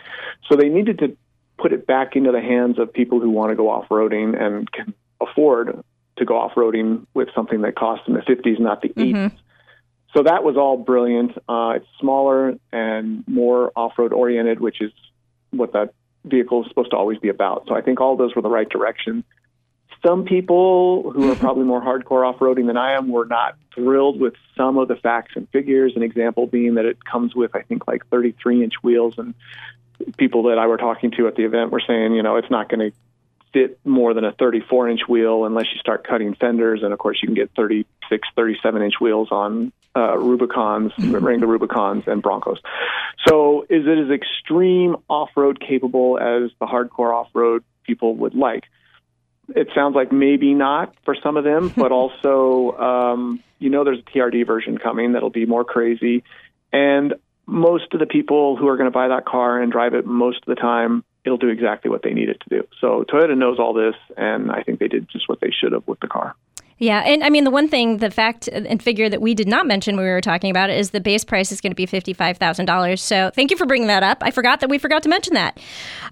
[0.48, 1.14] So they needed to
[1.58, 4.70] put it back into the hands of people who want to go off roading and
[4.70, 5.84] can afford
[6.16, 9.12] to go off roading with something that costs in the 50s, not the 80s.
[9.12, 9.36] Mm-hmm.
[10.14, 11.32] So that was all brilliant.
[11.48, 14.92] Uh, it's smaller and more off road oriented, which is
[15.50, 15.92] what that
[16.24, 17.64] vehicle is supposed to always be about.
[17.68, 19.24] So I think all those were the right direction.
[20.06, 24.20] Some people who are probably more hardcore off roading than I am were not thrilled
[24.20, 25.92] with some of the facts and figures.
[25.96, 29.34] An example being that it comes with, I think, like 33 inch wheels and
[30.16, 32.68] people that I were talking to at the event were saying, you know, it's not
[32.68, 32.96] going to
[33.52, 36.82] fit more than a 34 inch wheel unless you start cutting fenders.
[36.82, 41.24] And of course, you can get 36, 37 inch wheels on uh, Rubicons, mm-hmm.
[41.24, 42.58] Wrangler Rubicons, and Broncos.
[43.26, 48.34] So, is it as extreme off road capable as the hardcore off road people would
[48.34, 48.64] like?
[49.48, 54.00] It sounds like maybe not for some of them, but also, um, you know, there's
[54.00, 56.22] a TRD version coming that'll be more crazy.
[56.72, 57.14] And
[57.48, 60.38] most of the people who are going to buy that car and drive it most
[60.38, 62.68] of the time, it'll do exactly what they need it to do.
[62.80, 65.88] So Toyota knows all this, and I think they did just what they should have
[65.88, 66.36] with the car.
[66.78, 69.66] Yeah, and I mean the one thing, the fact and figure that we did not
[69.66, 71.86] mention when we were talking about it is the base price is going to be
[71.86, 73.02] fifty five thousand dollars.
[73.02, 74.18] So thank you for bringing that up.
[74.22, 75.58] I forgot that we forgot to mention that.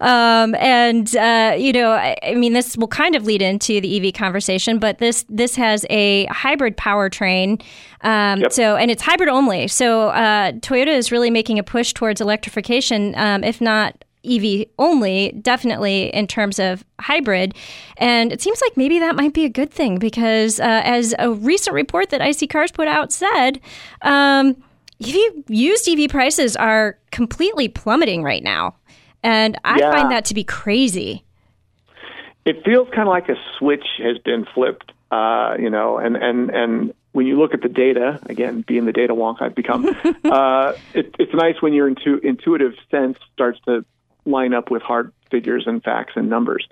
[0.01, 4.09] Um, and uh, you know, I, I, mean, this will kind of lead into the
[4.09, 7.63] EV conversation, but this this has a hybrid powertrain.
[8.01, 8.53] Um, yep.
[8.53, 9.69] So and it's hybrid only.
[9.69, 15.33] So uh, Toyota is really making a push towards electrification, um, if not EV only,
[15.41, 17.55] definitely in terms of hybrid.
[17.99, 21.33] And it seems like maybe that might be a good thing because, uh, as a
[21.33, 23.61] recent report that iSeeCars put out said,
[24.03, 24.57] um,
[25.03, 28.75] EV, used EV prices are completely plummeting right now.
[29.23, 29.91] And I yeah.
[29.91, 31.25] find that to be crazy.
[32.45, 36.51] It feels kind of like a switch has been flipped, uh, you know, and, and,
[36.51, 39.87] and when you look at the data, again, being the data wonk I've become,
[40.25, 43.85] uh, it, it's nice when your intu- intuitive sense starts to
[44.27, 46.67] line up with hard figures and facts and numbers.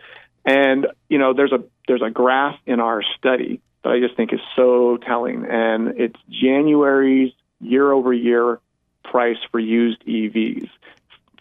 [0.45, 4.33] And you know, there's a there's a graph in our study that I just think
[4.33, 8.61] is so telling, and it's January's year over year
[9.03, 10.69] price for used EVs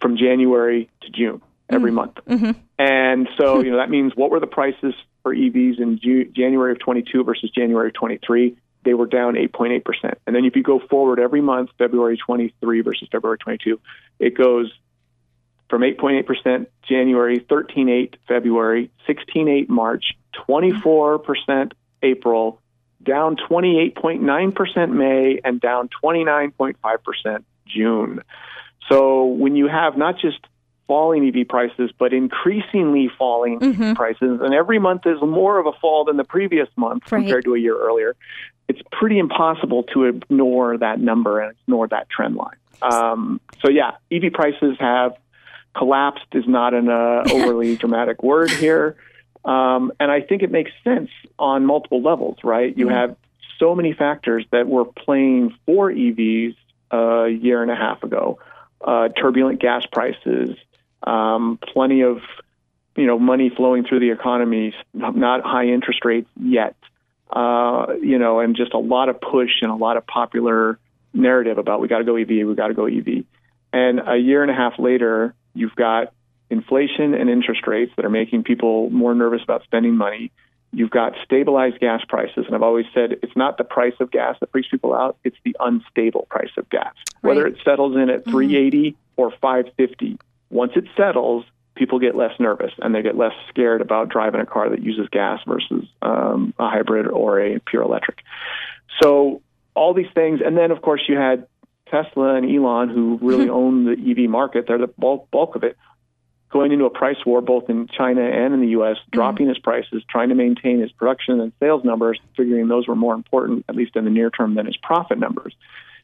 [0.02, 2.16] from January to June every mm month.
[2.28, 2.52] Mm-hmm.
[2.78, 6.74] And so, you know, that means what were the prices for EVs in Ju- January
[6.74, 8.58] of 22 versus January of 23?
[8.84, 10.16] They were down 8.8%.
[10.28, 13.80] And then if you go forward every month, February 23 versus February 22,
[14.20, 14.72] it goes
[15.74, 20.14] from 8.8% January, 13.8 February, 16.8 March,
[20.48, 21.72] 24%
[22.04, 22.62] April,
[23.02, 28.22] down 28.9% May, and down 29.5% June.
[28.88, 30.38] So when you have not just
[30.86, 35.72] falling EV prices, but increasingly falling EV prices, and every month is more of a
[35.82, 37.22] fall than the previous month Right.
[37.22, 38.16] compared to a year earlier.
[38.68, 42.58] It's pretty impossible to ignore that number and ignore that trend line.
[42.84, 45.14] Um, so yeah, EV prices have
[45.76, 48.96] collapsed is not an uh, overly dramatic word here.
[49.46, 52.78] Um, and I think it makes sense on multiple levels, right?
[52.78, 53.18] You have
[53.60, 56.56] so many factors that were playing for EVs
[56.92, 58.40] a year and a half ago.
[58.82, 60.58] Uh, turbulent gas prices,
[61.04, 62.20] um, plenty of
[62.96, 66.76] you know money flowing through the economy, not high interest rates yet.
[67.30, 70.78] Uh, you know, and just a lot of push and a lot of popular
[71.14, 73.24] narrative about we got to go EV, we got to go EV.
[73.72, 76.14] And a year and a half later, you've got
[76.50, 80.32] inflation and interest rates that are making people more nervous about spending money.
[80.72, 84.38] You've got stabilized gas prices, and I've always said it's not the price of gas
[84.40, 86.94] that freaks people out; it's the unstable price of gas.
[87.22, 90.18] Whether it settles in at 380 or 550,
[90.50, 94.46] once it settles, people get less nervous and they get less scared about driving a
[94.46, 98.20] car that uses gas versus um, a hybrid or a pure electric.
[99.02, 99.42] So
[99.76, 101.48] all these things, and then of course you had
[101.90, 104.66] Tesla and Elon, who really own the EV market.
[104.68, 105.78] They're the bulk, bulk of it.
[106.50, 109.10] Going into a price war both in China and in the U.S., mm-hmm.
[109.12, 113.16] dropping his prices, trying to maintain his production and sales numbers, figuring those were more
[113.16, 115.56] important, at least in the near term, than his profit numbers.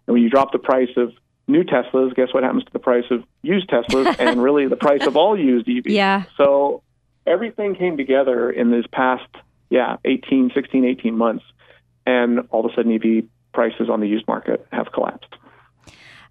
[0.08, 1.14] And when you drop the price of
[1.48, 5.06] new Teslas, guess what happens to the price of used Teslas and really the price
[5.06, 5.84] of all used EVs?
[5.86, 6.24] Yeah.
[6.36, 6.82] So
[7.28, 9.30] everything came together in this past,
[9.70, 11.46] yeah, 18, 16, 18 months.
[12.06, 15.36] And all of a sudden, EV prices on the used market have collapsed.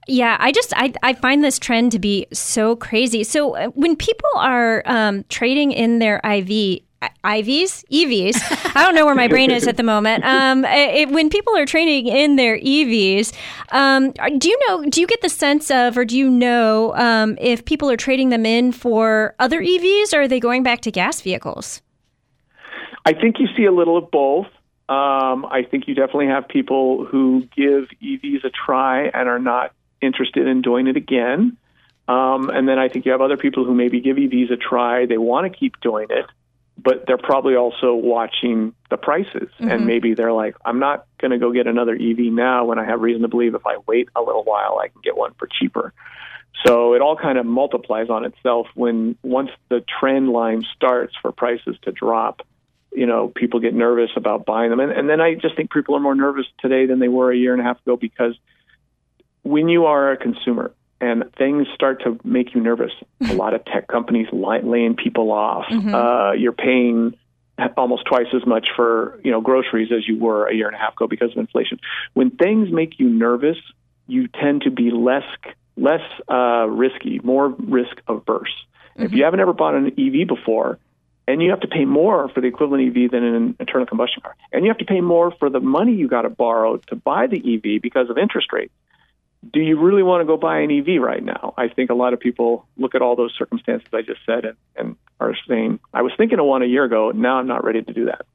[0.08, 3.22] Yeah, I just I, I find this trend to be so crazy.
[3.24, 6.80] So uh, when people are um, trading in their IV
[7.24, 8.74] IVs, EVs.
[8.74, 10.24] I don't know where my brain is at the moment.
[10.24, 13.32] Um, it, when people are trading in their EVs,
[13.70, 14.84] um, do you know?
[14.84, 18.30] Do you get the sense of, or do you know um, if people are trading
[18.30, 21.82] them in for other EVs, or are they going back to gas vehicles?
[23.04, 24.46] I think you see a little of both.
[24.88, 29.72] Um, I think you definitely have people who give EVs a try and are not
[30.00, 31.56] interested in doing it again.
[32.06, 35.06] Um, and then I think you have other people who maybe give EVs a try.
[35.06, 36.24] They want to keep doing it,
[36.78, 39.50] but they're probably also watching the prices.
[39.58, 42.86] And maybe they're like, I'm not going to go get another EV now when I
[42.86, 45.46] have reason to believe if I wait a little while, I can get one for
[45.46, 45.92] cheaper.
[46.66, 51.30] So it all kind of multiplies on itself when once the trend line starts for
[51.30, 52.42] prices to drop,
[52.92, 54.80] you know, people get nervous about buying them.
[54.80, 57.36] And, and then I just think people are more nervous today than they were a
[57.36, 58.34] year and a half ago because
[59.48, 63.64] when you are a consumer and things start to make you nervous, a lot of
[63.64, 65.64] tech companies laying people off.
[65.94, 67.14] Uh, you're paying
[67.76, 70.78] almost twice as much for you know groceries as you were a year and a
[70.78, 71.80] half ago because of inflation.
[72.14, 73.56] When things make you nervous,
[74.06, 75.24] you tend to be less
[75.76, 78.54] less uh, risky, more risk averse.
[78.96, 80.78] If you haven't ever bought an EV before,
[81.28, 84.34] and you have to pay more for the equivalent EV than an internal combustion car,
[84.52, 87.28] and you have to pay more for the money you got to borrow to buy
[87.28, 88.72] the EV because of interest rates.
[89.52, 91.54] Do you really want to go buy an EV right now?
[91.56, 94.56] I think a lot of people look at all those circumstances I just said and,
[94.76, 97.12] and are saying, I was thinking of one a year ago.
[97.14, 98.26] Now I'm not ready to do that.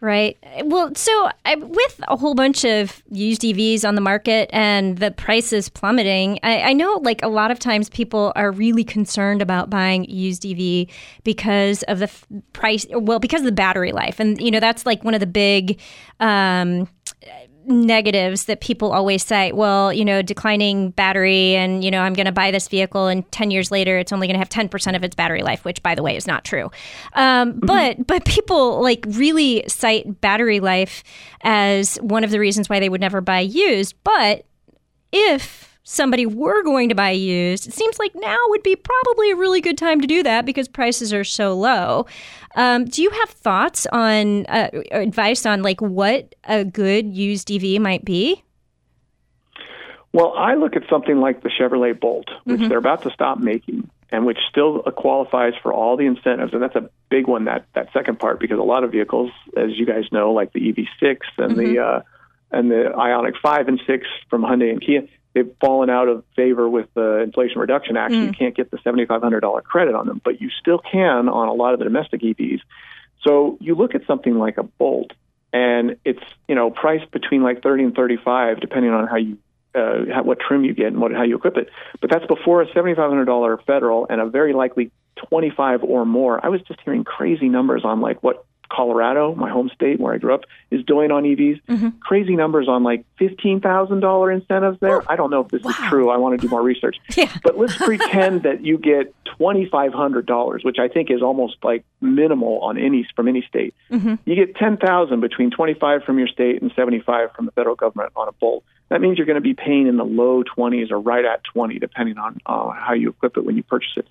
[0.00, 0.38] Right.
[0.62, 5.10] Well, so I, with a whole bunch of used EVs on the market and the
[5.10, 9.70] prices plummeting, I, I know like a lot of times people are really concerned about
[9.70, 10.86] buying used EV
[11.24, 14.20] because of the f- price, well, because of the battery life.
[14.20, 15.80] And, you know, that's like one of the big,
[16.20, 16.88] um,
[17.68, 22.26] negatives that people always say well you know declining battery and you know i'm going
[22.26, 25.04] to buy this vehicle and 10 years later it's only going to have 10% of
[25.04, 26.70] its battery life which by the way is not true.
[27.14, 31.04] Um, but but people like really cite battery life
[31.42, 33.94] as one of the reasons why they would never buy used.
[34.04, 34.46] But
[35.12, 39.36] if somebody were going to buy used, it seems like now would be probably a
[39.36, 42.06] really good time to do that because prices are so low.
[42.56, 47.80] Um, do you have thoughts on uh, advice on like what a good used EV
[47.80, 48.44] might be?
[50.12, 53.88] Well, I look at something like the Chevrolet Bolt, which they're about to stop making,
[54.10, 56.52] and which still qualifies for all the incentives.
[56.54, 59.78] And that's a big one, that, that second part, because a lot of vehicles, as
[59.78, 62.00] you guys know, like the EV6 and the uh,
[62.50, 65.02] and the Ioniq 5 and 6 from Hyundai and Kia,
[65.38, 68.12] they've fallen out of favor with the Inflation Reduction Act.
[68.26, 71.72] You can't get the $7,500 credit on them, but you still can on a lot
[71.72, 72.60] of the domestic EVs.
[73.26, 75.12] So you look at something like a Bolt,
[75.52, 79.38] and it's you know priced between like 30 and 35, depending on how you
[79.74, 81.68] uh, how, what trim you get and what how you equip it.
[82.00, 84.90] But that's before a $7,500 federal and a very likely
[85.28, 86.44] 25 or more.
[86.44, 90.18] I was just hearing crazy numbers on like what Colorado, my home state where I
[90.18, 91.60] grew up, is doing on EVs.
[92.00, 95.10] Crazy numbers on like fifteen thousand dollar incentives there.
[95.10, 96.10] I don't know if this is true.
[96.10, 96.96] I want to do more research.
[97.16, 97.34] Yeah.
[97.42, 101.56] But let's pretend that you get twenty five hundred dollars, which I think is almost
[101.62, 103.74] like minimal on any from any state.
[104.24, 107.52] You get ten thousand between twenty five from your state and seventy five from the
[107.52, 108.64] federal government on a Bolt.
[108.90, 111.78] That means you're going to be paying in the low twenties or right at twenty,
[111.78, 114.06] depending on uh, how you equip it when you purchase it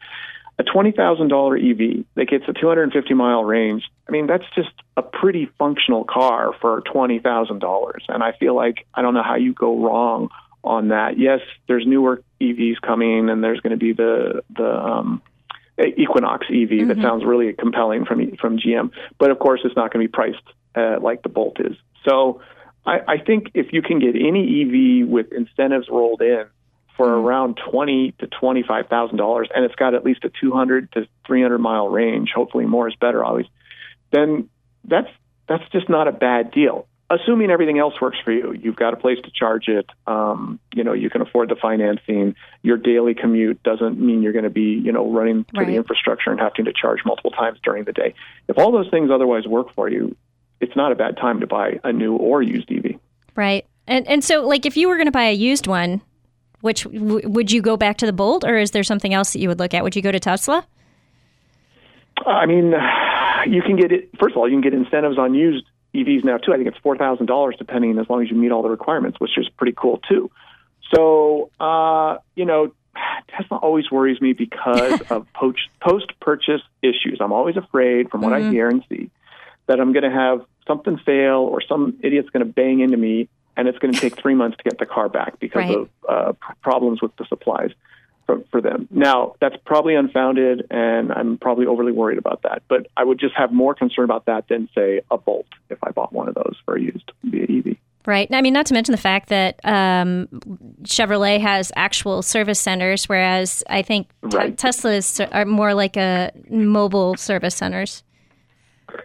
[0.59, 3.83] a twenty thousand dollar EV that gets a two hundred and fifty mile range.
[4.07, 8.03] I mean, that's just a pretty functional car for twenty thousand dollars.
[8.07, 10.29] And I feel like I don't know how you go wrong
[10.63, 11.19] on that.
[11.19, 15.21] Yes, there's newer EVs coming, and there's going to be the the um,
[15.79, 18.91] Equinox EV that sounds really compelling from from GM.
[19.19, 20.43] But of course, it's not going to be priced
[20.75, 21.75] uh, like the Bolt is.
[22.07, 22.41] So.
[22.85, 26.45] I, I think if you can get any EV with incentives rolled in,
[26.97, 30.51] for around twenty to twenty five thousand dollars, and it's got at least a two
[30.51, 32.31] hundred to three hundred mile range.
[32.35, 33.45] Hopefully, more is better always.
[34.11, 34.49] Then
[34.83, 35.09] that's
[35.47, 36.87] that's just not a bad deal.
[37.09, 39.85] Assuming everything else works for you, you've got a place to charge it.
[40.07, 42.35] Um, you know, you can afford the financing.
[42.63, 45.67] Your daily commute doesn't mean you're going to be, you know, running to Right.
[45.67, 48.13] the infrastructure and having to charge multiple times during the day.
[48.49, 50.17] If all those things otherwise work for you,
[50.59, 52.99] it's not a bad time to buy a new or used EV.
[53.37, 53.65] Right.
[53.87, 56.01] And and so like if you were going to buy a used one,
[56.61, 59.39] which w- would you go back to the Bolt or is there something else that
[59.39, 59.83] you would look at?
[59.83, 60.65] Would you go to Tesla?
[62.25, 62.73] I mean,
[63.47, 64.09] you can get it.
[64.19, 66.53] First of all, you can get incentives on used EVs now too.
[66.53, 69.19] I think it's four thousand dollars, depending as long as you meet all the requirements,
[69.19, 70.29] which is pretty cool too.
[70.93, 72.73] So, uh, you know,
[73.29, 77.17] Tesla always worries me because of post purchase issues.
[77.19, 79.09] I'm always afraid, from what I hear and see,
[79.67, 83.29] that I'm going to have something fail or some idiot's going to bang into me,
[83.57, 85.75] and it's going to take three months to get the car back because Right.
[85.77, 87.71] of uh, problems with the supplies
[88.25, 88.87] for, for them.
[88.91, 92.61] Now, that's probably unfounded, and I'm probably overly worried about that.
[92.69, 95.91] But I would just have more concern about that than, say, a Bolt if I
[95.91, 97.75] bought one of those for a used via EV.
[98.05, 98.29] Right.
[98.31, 100.27] I mean, not to mention the fact that um,
[100.83, 104.57] Chevrolet has actual service centers, whereas I think Right.
[104.57, 108.03] Tesla's are more like a mobile service centers.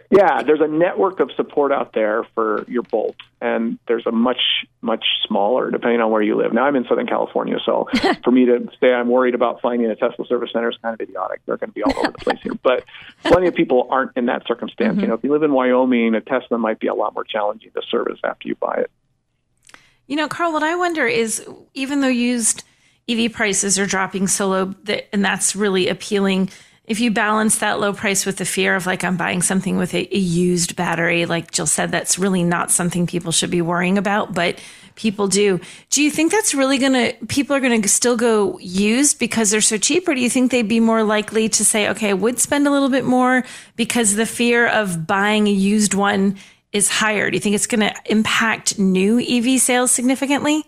[0.09, 4.39] Yeah, there's a network of support out there for your Bolt, and there's a much,
[4.81, 6.53] much smaller, depending on where you live.
[6.53, 7.87] Now, I'm in Southern California, so
[8.23, 11.01] for me to say I'm worried about finding a Tesla service center is kind of
[11.01, 11.41] idiotic.
[11.45, 12.53] They're going to be all over the place here.
[12.61, 12.85] But
[13.23, 14.95] plenty of people aren't in that circumstance.
[14.95, 15.09] You mm-hmm.
[15.09, 17.81] know, if you live in Wyoming, a Tesla might be a lot more challenging to
[17.89, 18.91] service after you buy it.
[20.07, 22.63] You know, Karl, what I wonder is even though used
[23.09, 26.49] EV prices are dropping so low, that, and that's really appealing,
[26.85, 29.93] if you balance that low price with the fear of like I'm buying something with
[29.93, 33.97] a, a used battery, like Jill said, that's really not something people should be worrying
[33.97, 34.59] about, but
[34.95, 35.61] people do.
[35.89, 39.49] Do you think that's really going to, people are going to still go used because
[39.49, 42.13] they're so cheap, or do you think they'd be more likely to say, okay, I
[42.13, 43.45] would spend a little bit more
[43.77, 46.35] because the fear of buying a used one
[46.73, 47.31] is higher?
[47.31, 50.65] Do you think it's going to impact new EV sales significantly?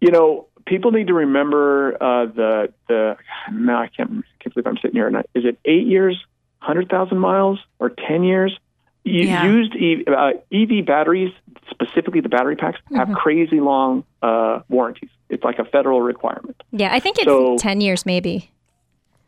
[0.00, 3.16] You know, people need to remember uh, the the.
[3.52, 5.06] Now I can't, can't believe I'm sitting here.
[5.06, 6.22] And I- is it eight years,
[6.60, 8.56] hundred thousand miles, or ten years?
[9.04, 9.44] U- Yeah.
[9.46, 11.32] Used EV, uh, EV batteries,
[11.70, 15.10] specifically the battery packs, have crazy long uh, warranties.
[15.30, 16.62] It's like a federal requirement.
[16.72, 18.50] Yeah, I think it's So- 10 years maybe.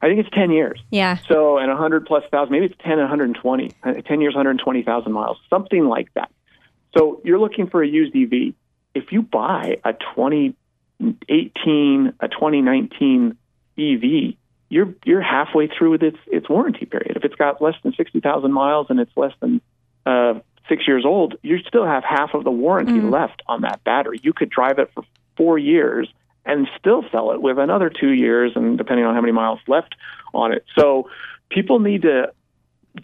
[0.02, 0.80] I think it's ten years.
[0.90, 1.18] Yeah.
[1.28, 5.36] So, and 100 plus thousand, maybe it's 10 and 120, uh, 10 years, 120,000 miles,
[5.50, 6.30] something like that.
[6.96, 8.54] So you're looking for a used EV.
[8.94, 9.92] If you buy a
[11.00, 13.36] 2018, a 2019
[13.78, 14.34] EV,
[14.68, 17.16] you're you're halfway through with its its warranty period.
[17.16, 19.60] If it's got less than 60,000 miles and it's less than
[20.06, 20.34] uh,
[20.68, 24.20] six years old, you still have half of the warranty left on that battery.
[24.22, 25.02] You could drive it for
[25.36, 26.08] four years
[26.44, 29.94] and still sell it with another two years, and depending on how many miles left
[30.32, 30.64] on it.
[30.78, 31.10] So
[31.50, 32.32] people need to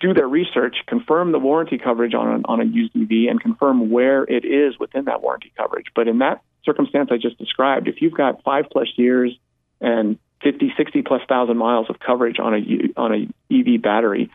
[0.00, 4.24] do their research, confirm the warranty coverage on on a used EV, and confirm where
[4.24, 5.86] it is within that warranty coverage.
[5.94, 9.34] But in that circumstance I just described, if you've got five plus years
[9.80, 14.30] and 50, 60 plus thousand miles of coverage on a U- on a EV battery,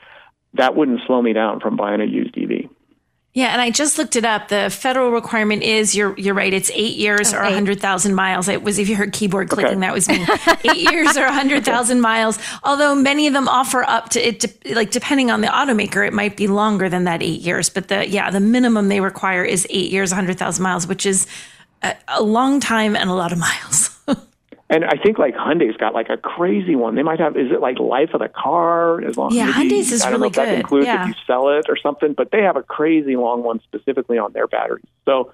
[0.56, 2.70] that wouldn't slow me down from buying a used EV.
[3.34, 4.50] Yeah, and I just looked it up.
[4.50, 6.54] The federal requirement is you're you're right.
[6.54, 7.54] It's eight years or oh, eight.
[7.54, 8.50] hundred thousand miles.
[8.50, 9.80] It was if you heard keyboard clicking, Okay.
[9.80, 10.26] that was me.
[10.70, 12.38] eight years or hundred thousand miles.
[12.62, 16.12] Although many of them offer up to it, de- like depending on the automaker, it
[16.12, 17.70] might be longer than that eight years.
[17.70, 21.26] But the yeah, the minimum they require is eight years, hundred thousand miles, which is
[21.84, 23.89] a, long time and a lot of miles.
[24.74, 26.96] And I think like Hyundai's got like a crazy one.
[26.96, 29.91] They might have is it like life of the car as long Yeah, maybe- Hyundai's
[29.91, 30.08] is really expensive.
[30.08, 31.02] I don't know really if that includes Yeah.
[31.02, 34.32] if you sell it or something, but they have a crazy long one specifically on
[34.32, 34.86] their batteries.
[35.04, 35.34] So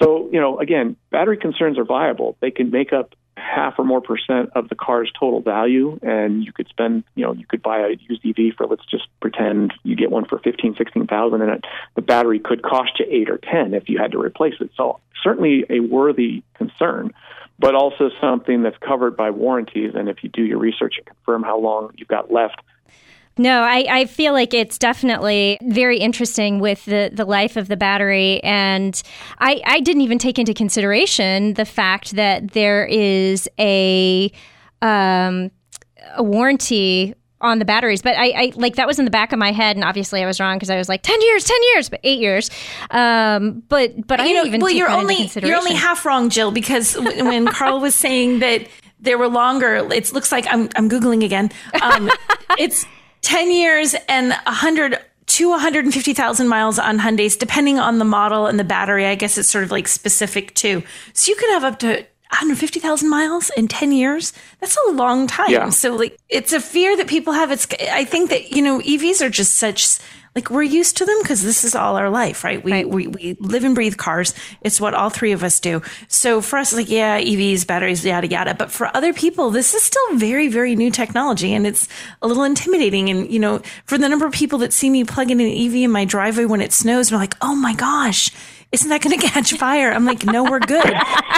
[0.00, 2.36] so, you know, again, battery concerns are viable.
[2.40, 6.52] They can make up half or more percent of the car's total value, and you
[6.52, 9.96] could spend, you know, you could buy a used EV for let's just pretend you
[9.96, 11.64] get one for fifteen, sixteen thousand, and it,
[11.96, 14.70] the battery could cost you eight or ten if you had to replace it.
[14.76, 17.12] So certainly a worthy concern,
[17.58, 19.92] but also something that's covered by warranties.
[19.94, 22.60] And if you do your research and confirm how long you've got left,
[23.38, 27.76] no, I, I feel like it's definitely very interesting with the, the life of the
[27.76, 28.42] battery.
[28.42, 29.00] And
[29.38, 34.30] I, I didn't even take into consideration the fact that there is a,
[34.82, 35.50] um,
[36.16, 38.02] a warranty on the batteries.
[38.02, 40.26] But I, I, like that was in the back of my head, and obviously I
[40.26, 42.50] was wrong because I was like ten years, ten years, but eight years.
[42.90, 46.30] Um, but but I you didn't know, even well, you're only you're only half wrong,
[46.30, 48.66] Jill, because when Karl was saying that
[49.00, 51.50] there were longer, it looks like I'm I'm googling again.
[51.82, 52.10] Um,
[52.58, 52.84] it's
[53.22, 54.98] ten years and a hundred
[55.30, 59.06] to 150,000 miles on Hyundai's, depending on the model and the battery.
[59.06, 60.82] I guess it's sort of like specific too.
[61.12, 64.32] So you could have up to 150,000 miles in 10 years.
[64.60, 65.50] That's a long time.
[65.50, 65.70] Yeah.
[65.70, 67.50] So like it's a fear that people have.
[67.50, 69.98] It's I think that you know EVs are just such
[70.36, 72.62] like we're used to them because this is all our life, right?
[72.62, 72.88] We, Right.
[72.88, 74.32] we we live and breathe cars.
[74.62, 75.82] It's what all three of us do.
[76.06, 78.54] So for us, like yeah, EVs, batteries, yada yada.
[78.54, 81.88] But for other people, this is still very very new technology, and it's
[82.22, 83.10] a little intimidating.
[83.10, 85.90] And you know, for the number of people that see me plugging an EV in
[85.90, 88.30] my driveway when it snows, and are like, oh my gosh.
[88.72, 89.90] Isn't that going to catch fire?
[89.90, 90.84] I'm like, no, we're good.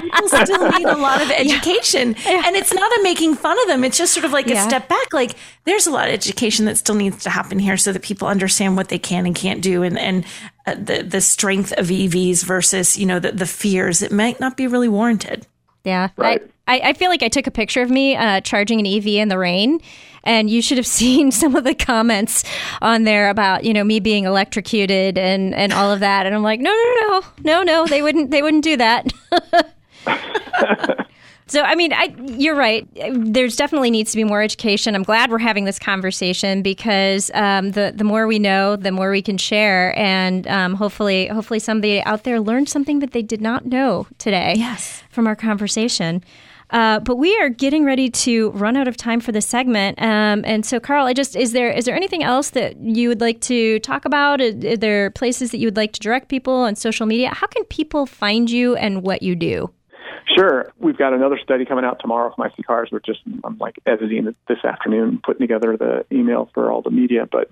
[0.00, 2.14] People still need a lot of education.
[2.26, 3.84] And it's not a making fun of them.
[3.84, 4.64] It's just sort of like Yeah.
[4.64, 5.12] a step back.
[5.12, 8.28] Like, there's a lot of education that still needs to happen here so that people
[8.28, 10.24] understand what they can and can't do and, and
[10.66, 14.56] uh, the, the strength of EVs versus, you know, the, the fears that might not
[14.56, 15.46] be really warranted.
[15.84, 16.42] Yeah, Right.
[16.68, 19.06] I, I, I feel like I took a picture of me uh, charging an EV
[19.08, 19.80] in the rain,
[20.24, 22.44] and you should have seen some of the comments
[22.80, 26.26] on there about you know me being electrocuted and and all of that.
[26.26, 29.12] And I'm like, no, no, no, no, no, they wouldn't, they wouldn't do that.
[31.52, 32.88] So, I mean, I, you're right.
[33.12, 34.94] There's definitely needs to be more education.
[34.94, 39.10] I'm glad we're having this conversation because um, the the more we know, the more
[39.10, 43.42] we can share, and um, hopefully, hopefully, somebody out there learned something that they did
[43.42, 44.54] not know today.
[44.56, 45.02] Yes.
[45.10, 46.24] from our conversation.
[46.72, 50.42] Uh, but we are getting ready to run out of time for this segment, um,
[50.44, 53.40] and so Karl, I just is there is there anything else that you would like
[53.42, 54.40] to talk about?
[54.40, 57.30] Are, are there places that you would like to direct people on social media?
[57.34, 59.70] How can people find you and what you do?
[60.36, 60.72] Sure.
[60.78, 62.90] We've got another study coming out tomorrow from iSeeCars.
[62.90, 66.90] We're just, I'm like editing it this afternoon, putting together the email for all the
[66.90, 67.50] media, but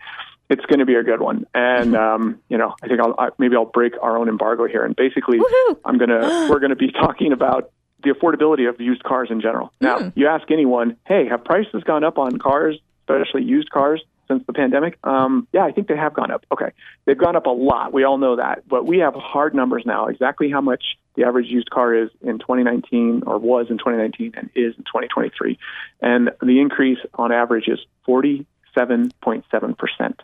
[0.49, 1.47] it's going to be a good one.
[1.55, 4.85] And, um, you know, I think I'll, I, maybe I'll break our own embargo here.
[4.85, 5.79] And basically, Woohoo!
[5.85, 7.71] I'm going to, we're going to be talking about
[8.03, 9.73] the affordability of used cars in general.
[9.81, 12.79] Now, you ask anyone, hey, have prices gone up on cars,
[13.09, 14.99] especially used cars, since the pandemic?
[15.03, 16.47] Um, yeah, I think they have gone up.
[16.53, 16.71] Okay.
[17.05, 17.93] They've gone up a lot.
[17.93, 18.69] We all know that.
[18.69, 20.85] But we have hard numbers now, exactly how much
[21.17, 25.59] the average used car is in 2019 or was in 2019 and is in 2023.
[26.01, 30.15] And the increase on average is 47.7%.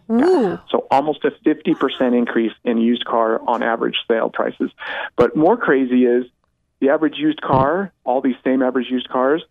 [0.70, 4.70] So almost a 50% increase in used car on average sale prices.
[5.16, 6.27] But more crazy is
[6.81, 9.43] the average used car, all these same average used cars,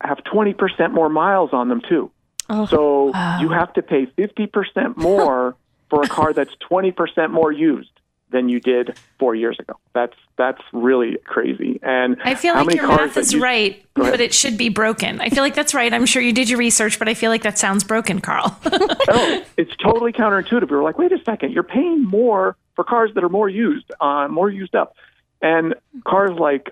[0.00, 2.10] have 20% more miles on them too.
[2.48, 3.06] so
[3.40, 5.56] you have to pay 50% more
[5.90, 7.90] for a car that's 20% more used
[8.30, 9.74] than you did four years ago.
[9.94, 11.78] That's that's really crazy.
[11.82, 15.20] And I feel like your cars math is you- right, but it should be broken.
[15.20, 15.94] I feel like that's right.
[15.94, 18.58] I'm sure you did your research, but I feel like that sounds broken, Karl.
[18.64, 20.68] oh, it's totally counterintuitive.
[20.68, 24.26] You're like, wait a second, you're paying more for cars that are more used, uh,
[24.28, 24.94] more used up,
[25.42, 25.74] and
[26.04, 26.70] cars like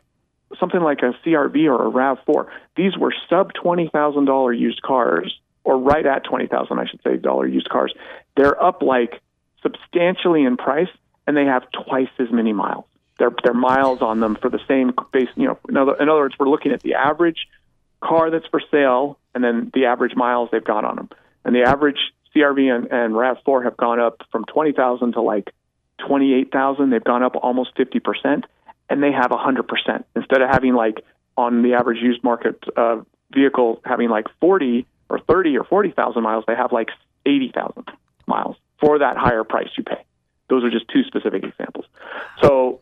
[0.59, 2.49] something like a CRV or a Rav4.
[2.77, 7.03] These were sub twenty thousand dollar used cars, or right at twenty thousand, I should
[7.03, 7.95] say, dollar used cars.
[8.37, 9.21] They're up like
[9.63, 10.89] substantially in price,
[11.27, 12.85] and they have twice as many miles.
[13.19, 15.29] Their their miles on them for the same base.
[15.37, 17.47] You know, in other, in other words, we're looking at the average
[18.01, 21.09] car that's for sale and then the average miles they've got on them.
[21.45, 21.99] And the average
[22.35, 25.53] CRV and, and RAV4 have gone up from 20,000 to like
[26.07, 26.91] 28,000.
[26.91, 28.45] They've gone up almost 50%,
[28.95, 30.05] and they have 100%.
[30.15, 31.05] Instead of having like
[31.37, 33.01] on the average used market uh,
[33.33, 36.91] vehicle having like 40 or 30 or 40,000 miles, they have like
[37.27, 37.89] 80,000
[38.29, 40.05] miles for that higher price you pay.
[40.49, 41.87] Those are just two specific examples.
[42.41, 42.81] So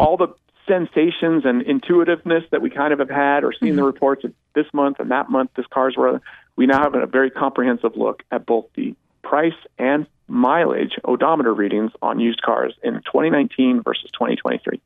[0.00, 0.34] all the
[0.66, 4.66] sensations and intuitiveness that we kind of have had or seen the reports of this
[4.72, 6.20] month and that month this car's were
[6.56, 11.90] we now have a very comprehensive look at both the price and mileage odometer readings
[12.00, 14.80] on used cars in 2019 versus 2023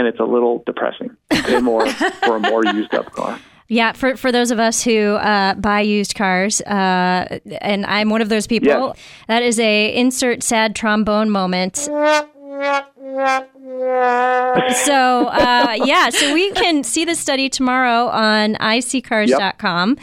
[0.00, 1.86] and it's a little depressing pay more
[2.24, 3.38] for a more used up car
[3.68, 8.20] Yeah, for, for those of us who uh, buy used cars, uh, and I'm one
[8.20, 8.96] of those people, Yes.
[9.28, 11.76] that is a insert sad trombone moment.
[14.84, 19.96] So, uh, yeah, so we can see the study tomorrow on iSeeCars.com.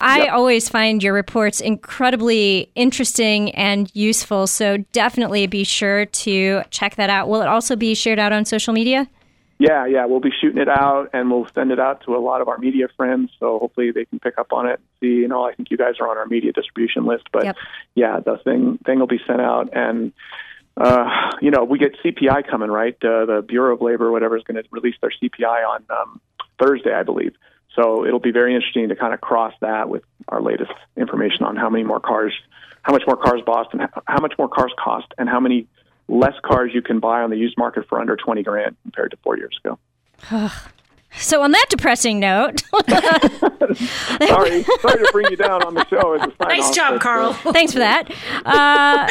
[0.00, 0.32] I Yep.
[0.32, 4.46] always find your reports incredibly interesting and useful.
[4.46, 7.28] So definitely be sure to check that out.
[7.28, 9.08] Will it also be shared out on social media?
[9.60, 12.40] Yeah, yeah, we'll be shooting it out and we'll send it out to a lot
[12.40, 13.30] of our media friends.
[13.38, 14.80] So hopefully they can pick up on it.
[14.80, 17.44] And See, you know, I think you guys are on our media distribution list, but
[17.44, 17.56] Yep.
[17.94, 20.12] yeah, the thing thing will be sent out and.
[20.76, 22.94] Uh, you know, we get CPI coming, right?
[23.04, 26.20] Uh, the Bureau of Labor, or whatever, is going to release their CPI on um,
[26.58, 27.34] Thursday, I believe.
[27.74, 31.56] So it'll be very interesting to kind of cross that with our latest information on
[31.56, 32.32] how many more cars,
[32.82, 35.66] how much more cars bought, and how- how much more cars cost, and how many
[36.10, 39.16] less cars you can buy on the used market for under twenty grand compared to
[39.18, 39.78] four years ago.
[41.16, 42.60] So, on that depressing note,
[44.20, 46.14] Sorry, sorry to bring you down on the show.
[46.14, 47.32] As a sign Nice job, but, uh, Karl.
[47.52, 48.10] Thanks for that.
[48.44, 49.08] Uh,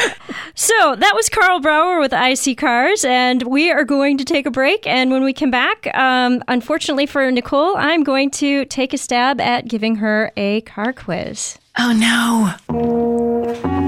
[0.54, 4.86] so that was Karl Brauer with iSeeCars, and we are going to take a break.
[4.86, 9.40] And when we come back, um, unfortunately for Nicole, I'm going to take a stab
[9.40, 11.58] at giving her a car quiz.
[11.78, 13.79] Oh no.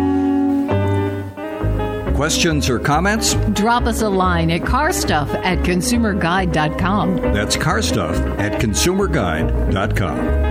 [2.14, 3.34] Questions or comments?
[3.54, 7.16] Drop us a line at carstuff at consumerguide.com.
[7.16, 10.42] That's car stuff at consumerguide.com.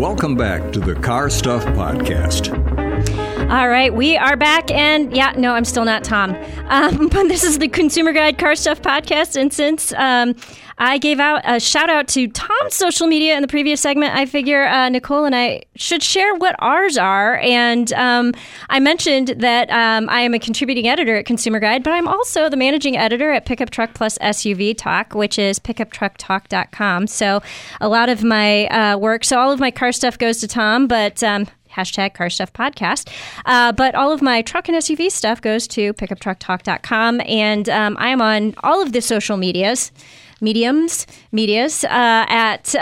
[0.00, 2.50] Welcome back to the Car Stuff Podcast.
[3.50, 6.36] All right, we are back, and yeah, no, I'm still not Tom.
[6.68, 10.34] Um, but this is the Consumer Guide Car Stuff podcast, and since um,
[10.80, 14.24] I gave out a shout out to Tom's social media in the previous segment, I
[14.24, 17.38] figure uh, Nicole and I should share what ours are.
[17.40, 18.32] And um,
[18.70, 22.48] I mentioned that um, I am a contributing editor at Consumer Guide, but I'm also
[22.48, 27.06] the managing editor at Pickup Truck Plus SUV Talk, which is pickuptrucktalk.com.
[27.08, 27.42] So
[27.82, 30.86] a lot of my uh, work, so all of my car stuff goes to Tom,
[30.86, 33.08] but um, hashtag car stuff podcast
[33.44, 38.08] uh, but all of my truck and suv stuff goes to pickuptrucktalk.com and um, i
[38.08, 39.92] am on all of the social medias
[40.40, 41.88] mediums medias uh,
[42.28, 42.64] at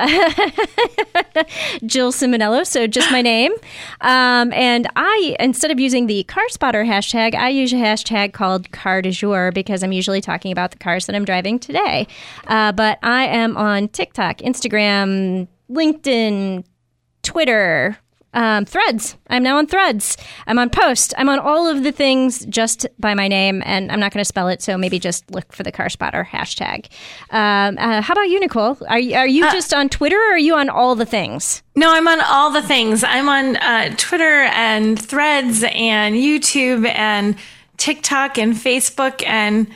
[1.87, 3.53] jill Ciminillo so just my name.
[4.01, 8.71] Um, and i instead of using the car spotter hashtag i use a hashtag called
[8.73, 12.07] car du jour because i'm usually talking about the cars that i'm driving today.
[12.47, 16.65] Uh, but i am on tiktok instagram linkedin
[17.29, 17.99] Twitter,
[18.39, 19.17] um, Threads.
[19.29, 20.17] I'm now on Threads.
[20.47, 21.13] I'm on Post.
[21.19, 24.25] I'm on all of the things just by my name, and I'm not going to
[24.25, 26.87] spell it, so maybe just look for the Car Spotter hashtag.
[27.31, 28.79] Um, uh, how about you, Nicole?
[28.89, 31.65] Are you, are you just on Twitter, or are you on all the things?
[31.75, 33.03] No, I'm on all the things.
[33.03, 37.35] I'm on uh, Twitter and Threads and YouTube and
[37.77, 39.67] TikTok and Facebook and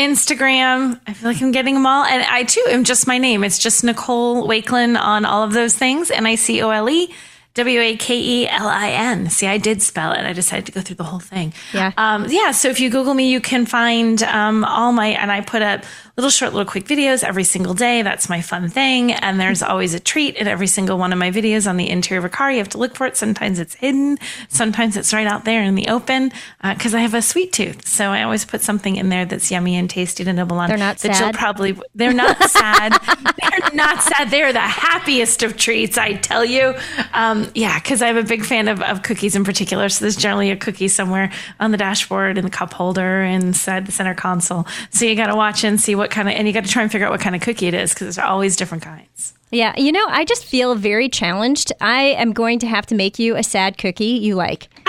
[0.00, 1.00] Instagram.
[1.06, 2.04] I feel like I'm getting them all.
[2.04, 3.44] And I too am just my name.
[3.44, 6.10] It's just Nicole Wakelin on all of those things.
[6.10, 7.14] N I C O L E
[7.58, 9.28] W A K E L I N.
[9.30, 10.24] See, I did spell it.
[10.24, 11.52] I decided to go through the whole thing.
[11.74, 11.92] Yeah.
[11.96, 12.52] Um, yeah.
[12.52, 15.84] So if you Google me, you can find um, all my, and I put up
[16.18, 18.02] little short, little quick videos every single day.
[18.02, 19.12] That's my fun thing.
[19.12, 22.18] And there's always a treat in every single one of my videos on the interior
[22.18, 22.50] of a car.
[22.50, 23.16] You have to look for it.
[23.16, 24.18] Sometimes it's hidden.
[24.48, 27.86] Sometimes it's right out there in the open because I have a sweet tooth.
[27.86, 30.68] So I always put something in there that's yummy and tasty to nibble on.
[30.68, 32.92] They're not that you'll probably, they're not sad.
[33.40, 34.30] they're not sad.
[34.30, 36.74] They're the happiest of treats, I tell you.
[37.14, 39.88] Um, yeah, because I'm a big fan of, of cookies in particular.
[39.88, 41.30] So there's generally a cookie somewhere
[41.60, 44.66] on the dashboard, in the cup holder, inside the center console.
[44.90, 46.82] So you got to watch and see what kind of, and you got to try
[46.82, 49.34] and figure out what kind of cookie it is because there's always different kinds.
[49.50, 51.72] Yeah, you know, I just feel very challenged.
[51.80, 54.68] I am going to have to make you a sad cookie you like.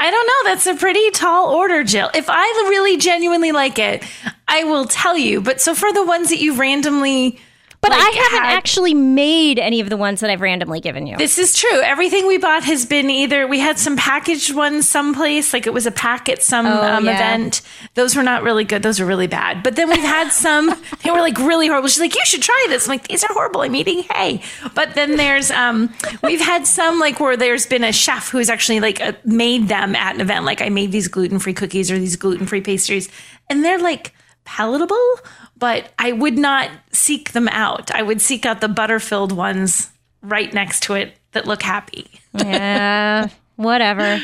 [0.00, 0.50] I don't know.
[0.50, 2.10] That's a pretty tall order, Jill.
[2.14, 4.04] If I really genuinely like it,
[4.46, 5.40] I will tell you.
[5.40, 7.40] But so for the ones that you randomly.
[7.80, 11.06] But like, I haven't had- actually made any of the ones that I've randomly given
[11.06, 11.16] you.
[11.16, 11.80] This is true.
[11.80, 15.86] Everything we bought has been either we had some packaged ones someplace, like it was
[15.86, 17.14] a pack at some um, yeah.
[17.14, 17.62] event.
[17.94, 18.82] Those were not really good.
[18.82, 19.62] Those were really bad.
[19.62, 20.74] But then we've had some.
[21.04, 21.88] they were like really horrible.
[21.88, 22.86] She's like, you should try this.
[22.88, 23.60] I'm like, these are horrible.
[23.60, 24.42] I'm eating hay.
[24.74, 28.80] But then there's um, we've had some like where there's been a chef who's actually
[28.80, 30.44] like uh, made them at an event.
[30.44, 33.08] Like I made these gluten free cookies or these gluten free pastries,
[33.48, 34.12] and they're like
[34.48, 35.20] palatable.
[35.56, 37.90] But I would not seek them out.
[37.92, 39.90] I would seek out the butter filled ones
[40.22, 42.08] right next to it that look happy.
[42.34, 44.20] Yeah, whatever.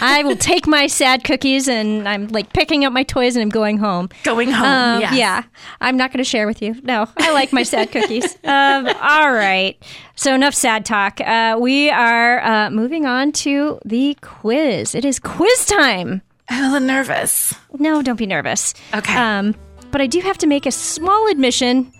[0.00, 3.48] I will take my sad cookies and I'm like picking up my toys and I'm
[3.48, 4.08] going home.
[4.22, 4.66] Going home.
[4.66, 5.14] Um, yes.
[5.14, 5.42] Yeah,
[5.80, 6.76] I'm not going to share with you.
[6.82, 8.36] No, I like my sad cookies.
[8.48, 9.76] Um, all right.
[10.14, 11.20] So, enough sad talk.
[11.20, 14.94] Uh, we are uh, moving on to the quiz.
[14.94, 16.22] It is quiz time.
[16.48, 17.54] I'm a little nervous.
[17.78, 18.74] No, don't be nervous.
[18.94, 19.14] Okay.
[19.14, 19.54] Um,
[19.90, 21.92] but I do have to make a small admission.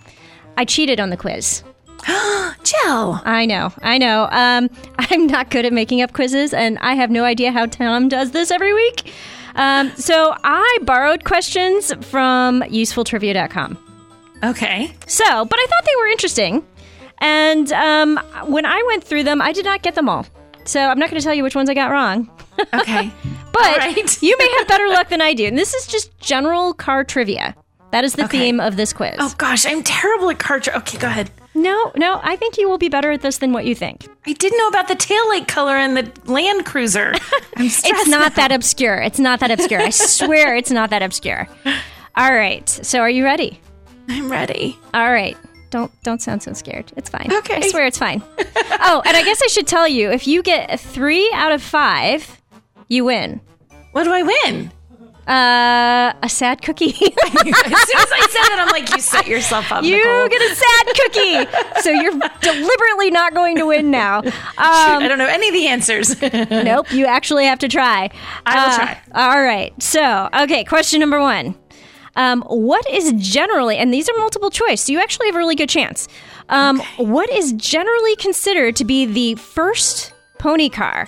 [0.57, 1.63] I cheated on the quiz.
[2.63, 3.21] Jill.
[3.25, 4.27] I know, I know.
[4.31, 4.69] Um,
[4.99, 8.31] I'm not good at making up quizzes, and I have no idea how Tom does
[8.31, 9.11] this every week.
[9.55, 13.77] Um, so I borrowed questions from usefultrivia.com.
[14.43, 14.91] Okay.
[15.05, 16.65] So, but I thought they were interesting.
[17.17, 20.25] And um, when I went through them, I did not get them all.
[20.69, 22.29] So I'm not going to tell you which ones I got wrong.
[22.73, 23.09] Okay.
[23.53, 24.21] But right.
[24.21, 25.45] you may have better luck than I do.
[25.45, 27.55] And this is just general car trivia.
[27.91, 28.37] That is the Okay.
[28.37, 29.15] theme of this quiz.
[29.17, 30.59] oh gosh, I'm terrible at car.
[30.59, 30.79] trivia.
[30.81, 31.31] okay, go ahead.
[31.55, 34.07] No, no, I think you will be better at this than what you think.
[34.27, 37.13] I didn't know about the taillight color in the Land Cruiser.
[37.55, 38.35] I'm It's not now.
[38.35, 38.97] that obscure.
[39.01, 39.79] It's not that obscure.
[39.81, 41.47] I swear it's not that obscure.
[42.17, 42.67] All right.
[42.69, 43.59] So are you ready?
[44.09, 44.77] I'm ready.
[44.93, 45.37] All right.
[45.69, 46.91] Don't don't sound so scared.
[46.97, 47.31] It's fine.
[47.31, 47.57] Okay.
[47.57, 48.23] I swear it's fine.
[48.39, 52.41] oh, and I guess I should tell you if you get three out of five,
[52.87, 53.39] you win.
[53.91, 54.71] What do I win?
[55.27, 56.87] Uh, a sad cookie.
[56.91, 59.83] as soon as I said that, I'm like, you set yourself up.
[59.83, 60.27] you Nicole.
[60.27, 61.81] get a sad cookie.
[61.81, 64.21] so you're deliberately not going to win now.
[64.23, 66.19] Shoot, Um, I don't know any of the answers.
[66.49, 66.91] nope.
[66.91, 68.09] You actually have to try.
[68.47, 69.01] I will Uh, try.
[69.13, 69.71] All right.
[69.83, 70.63] So, okay.
[70.63, 71.53] Question number one.
[72.19, 75.55] Um, what is generally, and these are multiple choice, so you actually have a really
[75.55, 76.09] good chance.
[76.49, 81.07] Um, What is generally considered to be the first pony car?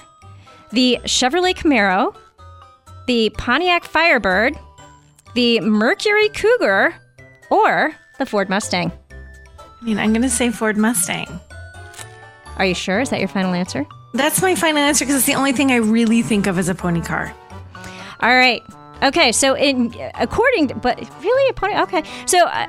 [0.72, 2.16] The Chevrolet Camaro,
[3.07, 4.57] the Pontiac Firebird,
[5.36, 6.95] the Mercury Cougar,
[7.49, 8.93] or the Ford Mustang?
[9.12, 11.41] I mean, I'm going to say Ford Mustang.
[12.55, 13.01] Are you sure?
[13.01, 13.86] Is that your final answer?
[14.14, 16.76] That's my final answer because it's the only thing I really think of as a
[16.76, 17.34] pony car.
[18.22, 18.64] All right.
[19.04, 19.32] Okay.
[19.32, 21.76] So, in according, to, but really a pony.
[21.82, 22.04] Okay.
[22.26, 22.68] So, uh,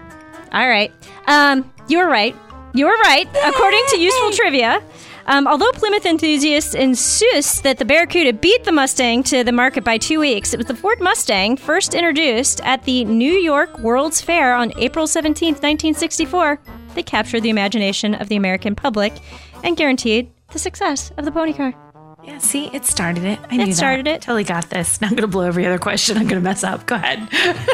[0.52, 0.92] all right.
[1.26, 2.34] Um, you were right.
[2.74, 3.28] You were right.
[3.44, 4.82] According to useful trivia,
[5.26, 9.98] um, although Plymouth enthusiasts insist that the Barracuda beat the Mustang to the market by
[9.98, 14.54] two weeks, it was the Ford Mustang first introduced at the New York World's Fair
[14.54, 16.60] on April 17th, 1964.
[16.94, 19.14] That captured the imagination of the American public
[19.64, 21.74] and guaranteed the success of the pony car.
[22.24, 23.40] Yeah, see, it started it.
[23.50, 23.74] I knew that.
[23.74, 24.22] started it.
[24.22, 25.00] Totally got this.
[25.00, 26.16] Now I'm going to blow every other question.
[26.16, 26.86] I'm going to mess up.
[26.86, 27.18] Go ahead.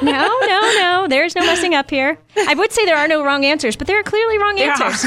[0.03, 1.07] No, no, no.
[1.09, 2.18] There's no messing up here.
[2.36, 5.05] I would say there are no wrong answers, but there are clearly wrong There answers.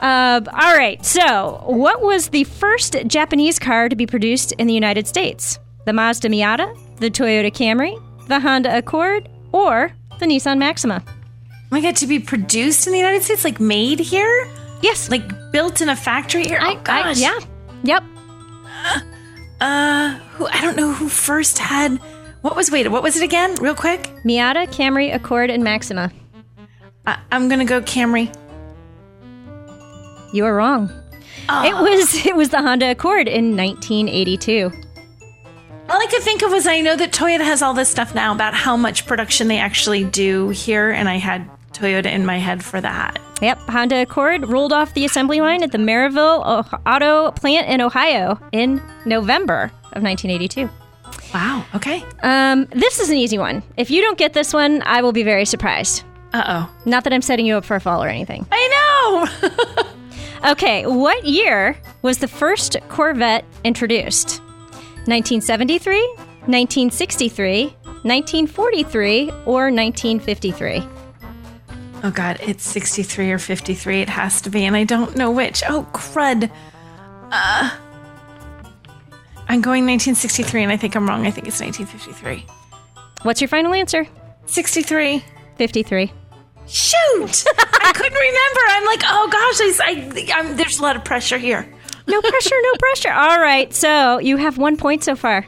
[0.00, 1.04] Uh, all right.
[1.04, 5.58] So, what was the first Japanese car to be produced in the United States?
[5.84, 11.04] The Mazda Miata, the Toyota Camry, the Honda Accord, or the Nissan Maxima?
[11.06, 11.12] Oh
[11.70, 14.48] my God, to be produced in the United States, like made here?
[14.82, 15.08] Yes.
[15.08, 16.58] Like built in a factory here?
[16.60, 17.18] I, oh, gosh.
[17.18, 17.38] I, yeah.
[17.84, 18.04] Yep.
[19.60, 21.98] Uh, who, I don't know who first had.
[22.40, 23.54] What was, wait, what was it again?
[23.56, 24.10] Real quick.
[24.24, 26.10] Miata, Camry, Accord, and Maxima.
[27.06, 28.34] I, I'm going to go Camry.
[30.32, 30.90] You are wrong.
[31.48, 34.72] It was it was the Honda Accord in 1982.
[35.88, 38.34] All I could think of was I know that Toyota has all this stuff now
[38.34, 41.48] about how much production they actually do here, and I had
[41.82, 43.20] Toyota in my head for that.
[43.40, 46.42] Yep, Honda Accord rolled off the assembly line at the Marysville
[46.86, 50.70] Auto Plant in Ohio in November of 1982.
[51.34, 51.64] Wow.
[51.74, 52.04] Okay.
[52.22, 53.62] Um, this is an easy one.
[53.76, 56.04] If you don't get this one, I will be very surprised.
[56.32, 56.76] Uh oh.
[56.86, 58.46] Not that I'm setting you up for a fall or anything.
[58.50, 59.88] I know.
[60.44, 64.40] Okay, what year was the first Corvette introduced?
[65.06, 66.00] 1973,
[66.46, 67.66] 1963,
[68.02, 70.80] 1943, or 1953?
[72.02, 74.02] Oh God, it's 63 or 53.
[74.02, 75.62] It has to be, and I don't know which.
[75.68, 76.50] Oh crud.
[77.30, 77.70] Uh,
[79.48, 81.26] I'm going 1963, and I think I'm wrong.
[81.26, 82.46] I think it's 1953.
[83.22, 84.06] What's your final answer?
[84.46, 85.24] 63.
[85.56, 86.12] 53.
[86.66, 87.44] Shoot!
[87.58, 88.60] I couldn't remember.
[88.68, 91.66] I'm like, oh gosh, I, I, I'm, there's a lot of pressure here.
[92.06, 93.12] No pressure, no pressure.
[93.12, 95.46] All right, so you have one point so far.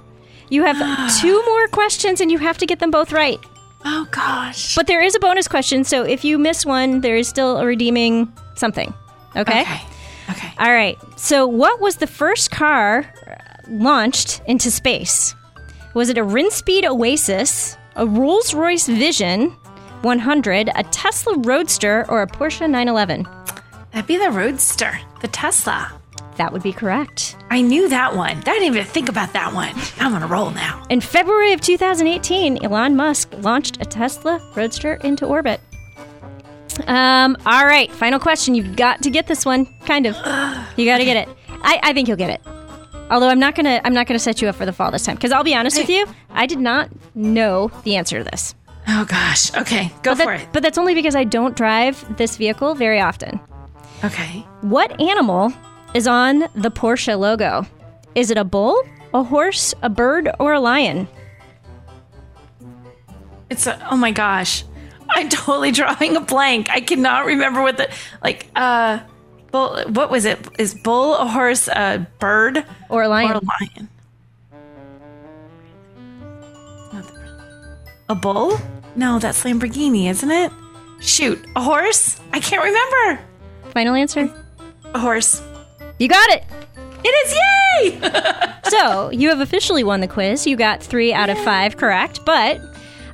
[0.51, 0.77] You have
[1.21, 3.39] two more questions and you have to get them both right.
[3.85, 4.75] Oh gosh.
[4.75, 7.67] But there is a bonus question, so if you miss one, there is still a
[7.67, 8.93] redeeming something.
[9.37, 9.63] Okay?
[9.63, 9.81] Okay.
[10.31, 10.53] Okay.
[10.59, 10.97] All right.
[11.17, 13.35] So, what was the first car uh,
[13.69, 15.35] launched into space?
[15.93, 19.51] Was it a Rinspeed Oasis, a Rolls Royce Vision
[20.03, 23.27] 100, a Tesla Roadster, or a Porsche 911?
[23.93, 25.93] That'd be the Roadster, the Tesla.
[26.37, 27.37] That would be correct.
[27.51, 28.39] I knew that one.
[28.39, 29.73] I didn't even think about that one.
[30.01, 30.85] I'm on a roll now.
[30.91, 35.61] In February of 2018, Elon Musk launched a Tesla Roadster into orbit.
[36.87, 38.55] Um, all right, final question.
[38.55, 39.67] You've got to get this one.
[39.87, 40.17] Kind of.
[40.77, 41.29] You got to get it.
[41.63, 42.41] I, I think you'll get it.
[43.11, 45.15] Although I'm not gonna I'm not gonna set you up for the fall this time
[45.15, 48.55] because I'll be honest with you, I did not know the answer to this.
[48.89, 49.55] Oh gosh.
[49.55, 50.49] Okay, go But, for that- it.
[50.53, 53.39] but that's only because I don't drive this vehicle very often.
[54.03, 54.41] Okay.
[54.63, 55.53] What animal
[55.95, 57.67] is on the Porsche logo?
[58.15, 58.83] Is it a bull,
[59.13, 61.09] a horse, a bird, or a lion?
[63.51, 63.89] It's a.
[63.91, 64.65] Oh my gosh.
[65.11, 66.69] I'm totally drawing a blank.
[66.71, 67.91] I cannot remember what the
[68.23, 68.49] like.
[68.57, 69.01] Uh,
[69.53, 69.83] bull.
[69.89, 70.39] What was it?
[70.59, 73.31] Is bull a horse, a bird, Or a lion?
[73.33, 73.89] or a lion?
[78.09, 78.59] A bull?
[78.97, 80.53] No, that's Lamborghini, isn't it?
[81.01, 82.21] Shoot, a horse?
[82.33, 83.23] I can't remember.
[83.73, 84.33] Final answer?
[84.95, 85.43] A horse.
[85.99, 86.45] You got it.
[87.05, 88.11] It is yay!
[88.71, 90.47] So you have officially won the quiz.
[90.47, 92.25] You got three out of five correct.
[92.25, 92.61] But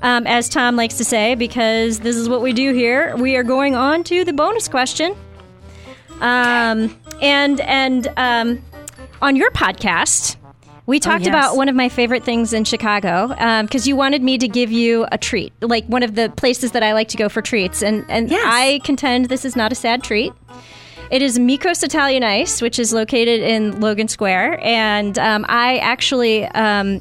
[0.01, 3.43] um, as Tom likes to say, because this is what we do here, we are
[3.43, 5.15] going on to the bonus question.
[6.21, 8.63] Um, and and um,
[9.21, 10.37] on your podcast,
[10.87, 11.29] we talked yes.
[11.29, 13.29] about one of my favorite things in Chicago
[13.63, 16.83] because you wanted me to give you a treat, like one of the places that
[16.83, 18.45] I like to go for treats, and and Yes.
[18.47, 20.33] I contend this is not a sad treat.
[21.11, 26.45] It is Miko's Italian Ice, which is located in Logan Square, and um, I actually
[26.47, 27.01] um,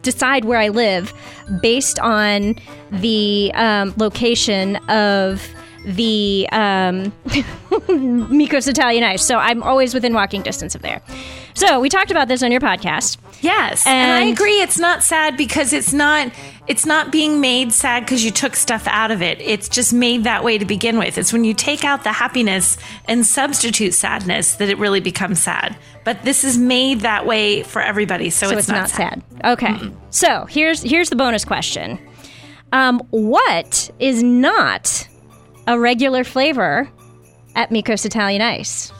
[0.00, 1.12] decide where I live
[1.60, 2.56] based on
[2.90, 5.46] the um, location of
[5.84, 7.12] the um,
[8.30, 9.24] Miko's Italian Ice.
[9.24, 11.02] So I'm always within walking distance of there.
[11.52, 13.18] So we talked about this on your podcast.
[13.42, 14.60] Yes, and, I agree.
[14.62, 16.32] It's not sad because it's not.
[16.68, 19.40] It's not being made sad because you took stuff out of it.
[19.40, 21.16] It's just made that way to begin with.
[21.16, 25.76] It's when you take out the happiness and substitute sadness that it really becomes sad.
[26.04, 29.22] But this is made that way for everybody, so, so it's, not, sad.
[29.44, 29.74] Okay.
[30.10, 31.98] So here's here's the bonus question.
[32.72, 35.08] Um, what is not
[35.66, 36.90] a regular flavor
[37.54, 38.92] at Miko's Italian Ice?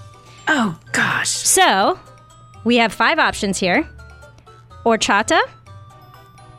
[0.48, 2.00] Oh gosh, So
[2.64, 3.86] we have five options here:
[4.84, 5.40] horchata,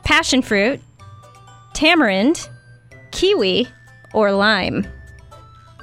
[0.03, 0.81] passion fruit,
[1.79, 2.49] tamarind,
[3.11, 3.65] kiwi,
[4.13, 4.85] or lime.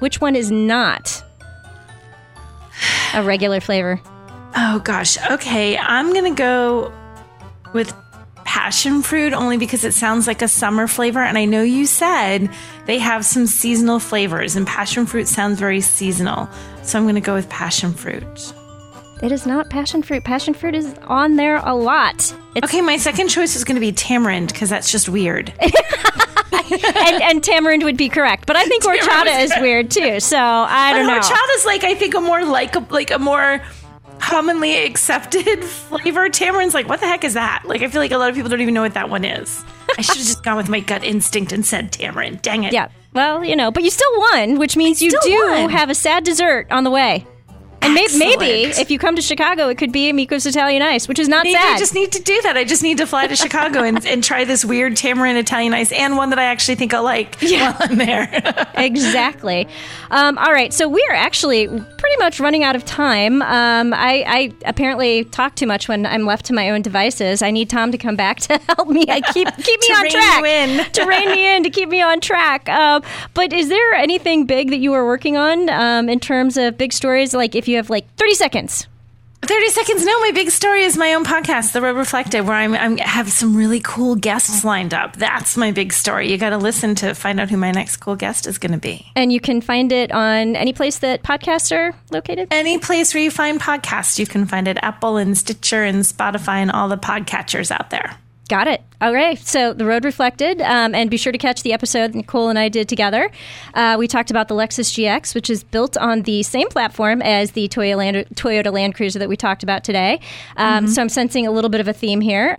[0.01, 1.25] Which one is not
[3.15, 3.99] a regular flavor?
[4.59, 5.17] oh gosh.
[5.31, 6.93] Okay, I'm gonna go
[7.73, 7.95] with
[8.45, 12.51] passion fruit only because it sounds like a summer flavor, and I know you said
[12.85, 16.51] they have some seasonal flavors, and passion fruit sounds very seasonal.
[16.83, 18.53] So I'm gonna go with passion fruit.
[19.23, 20.25] It is not passion fruit.
[20.25, 22.15] Passion fruit is on there a lot.
[22.55, 25.53] It's, Okay, my second choice is going to be tamarind because that's just weird.
[26.53, 30.21] and, and tamarind would be correct, but I think horchata is weird too.
[30.21, 31.19] So I don't know.
[31.19, 33.63] horchata's like I think a more like a, like a more
[34.19, 36.29] commonly accepted flavor.
[36.29, 37.63] Tamarind's like what the heck is that?
[37.65, 39.65] Like I feel like a lot of people don't even know what that one is.
[39.97, 42.43] I should have just gone with my gut instinct and said tamarind.
[42.43, 42.73] Dang it.
[42.73, 42.89] Yeah.
[43.15, 45.71] Well, you know, but you still won, which means you do won.
[45.71, 47.27] have a sad dessert on the way.
[47.83, 51.07] And may- maybe if you come to Chicago, it could be a Miko's Italian Ice,
[51.09, 51.77] which is not Maybe sad.
[51.77, 52.57] I just need to do that.
[52.57, 55.93] I just need to fly to Chicago and, and try this weird tamarind Italian ice
[55.93, 58.67] and one that I actually think I'll like while I'm there.
[58.75, 59.69] exactly.
[60.11, 63.43] Um, all right, so we are actually pretty much running out of time.
[63.43, 67.43] Um, I, I apparently talk too much when I'm left to my own devices.
[67.43, 69.05] I need Tom to come back to help me.
[69.09, 70.39] I keep keep me To on rein track.
[70.41, 70.93] you in.
[70.93, 72.69] to rein me in to keep me on track.
[72.69, 73.03] Um,
[73.35, 76.93] but is there anything big that you are working on um, in terms of big
[76.93, 77.35] stories?
[77.35, 78.87] Like if you have like 30 seconds.
[79.43, 80.05] 30 seconds.
[80.05, 83.31] No, my big story is my own podcast, The Road Reflective, where I'm, I'm have
[83.31, 85.17] some really cool guests lined up.
[85.17, 86.31] That's my big story.
[86.31, 88.79] You got to listen to find out who my next cool guest is going to
[88.79, 89.07] be.
[89.15, 92.49] And you can find it on any place that podcasts are located.
[92.51, 96.57] Any place where you find podcasts, you can find it Apple and Stitcher and Spotify
[96.57, 98.19] and all the podcatchers out there.
[98.49, 98.81] Got it.
[99.01, 99.39] All right.
[99.39, 102.69] So the road reflected, um, and be sure to catch the episode Nicole and I
[102.69, 103.29] did together.
[103.75, 107.53] Uh, we talked about the Lexus GX, which is built on the same platform as
[107.53, 110.21] the Toyota Land, Toyota Land Cruiser that we talked about today.
[110.57, 112.57] Um, So I'm sensing a little bit of a theme here.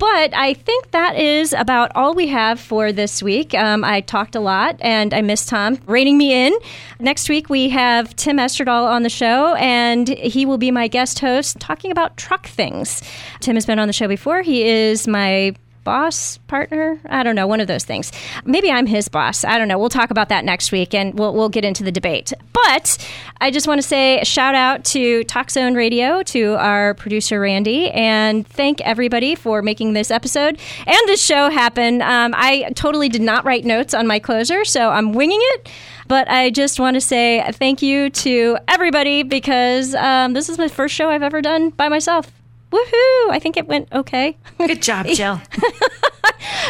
[0.00, 3.52] But I think that is about all we have for this week.
[3.52, 6.58] Um, I talked a lot, and I miss Tom reining me in.
[6.98, 11.18] Next week, we have Tim Esterdahl on the show, and he will be my guest
[11.18, 13.02] host talking about truck things.
[13.40, 14.40] Tim has been on the show before.
[14.40, 17.00] He is my boss partner?
[17.06, 18.12] I don't know one of those things.
[18.44, 19.44] Maybe i'm his boss.
[19.44, 19.78] I don't know.
[19.78, 22.32] We'll talk about that next week and we'll, we'll get into the debate.
[22.52, 22.98] But
[23.42, 27.90] i just want to say shout out to talk zone radio to our producer randy
[27.90, 30.58] and thank everybody for making this episode.
[30.86, 34.90] And this show happen um, i totally did not write notes on my closer so
[34.90, 35.68] i'm winging it.
[36.10, 40.66] But I just want to say thank you to everybody because um, this is my
[40.66, 42.32] first show I've ever done by myself.
[42.70, 43.30] Woohoo!
[43.30, 44.36] I think it went okay.
[44.58, 45.40] Good job, Jill.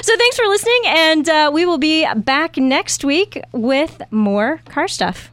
[0.03, 4.89] So thanks for listening, and uh, we will be back next week with more car
[4.89, 5.31] stuff.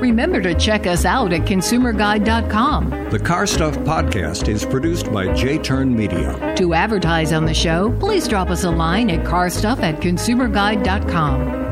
[0.00, 2.90] Remember to check us out at consumerguide.com.
[3.10, 6.54] The Car Stuff Podcast is produced by J Turn Media.
[6.56, 11.62] To advertise on the show, please drop us a line at carstuff at consumerguide.com.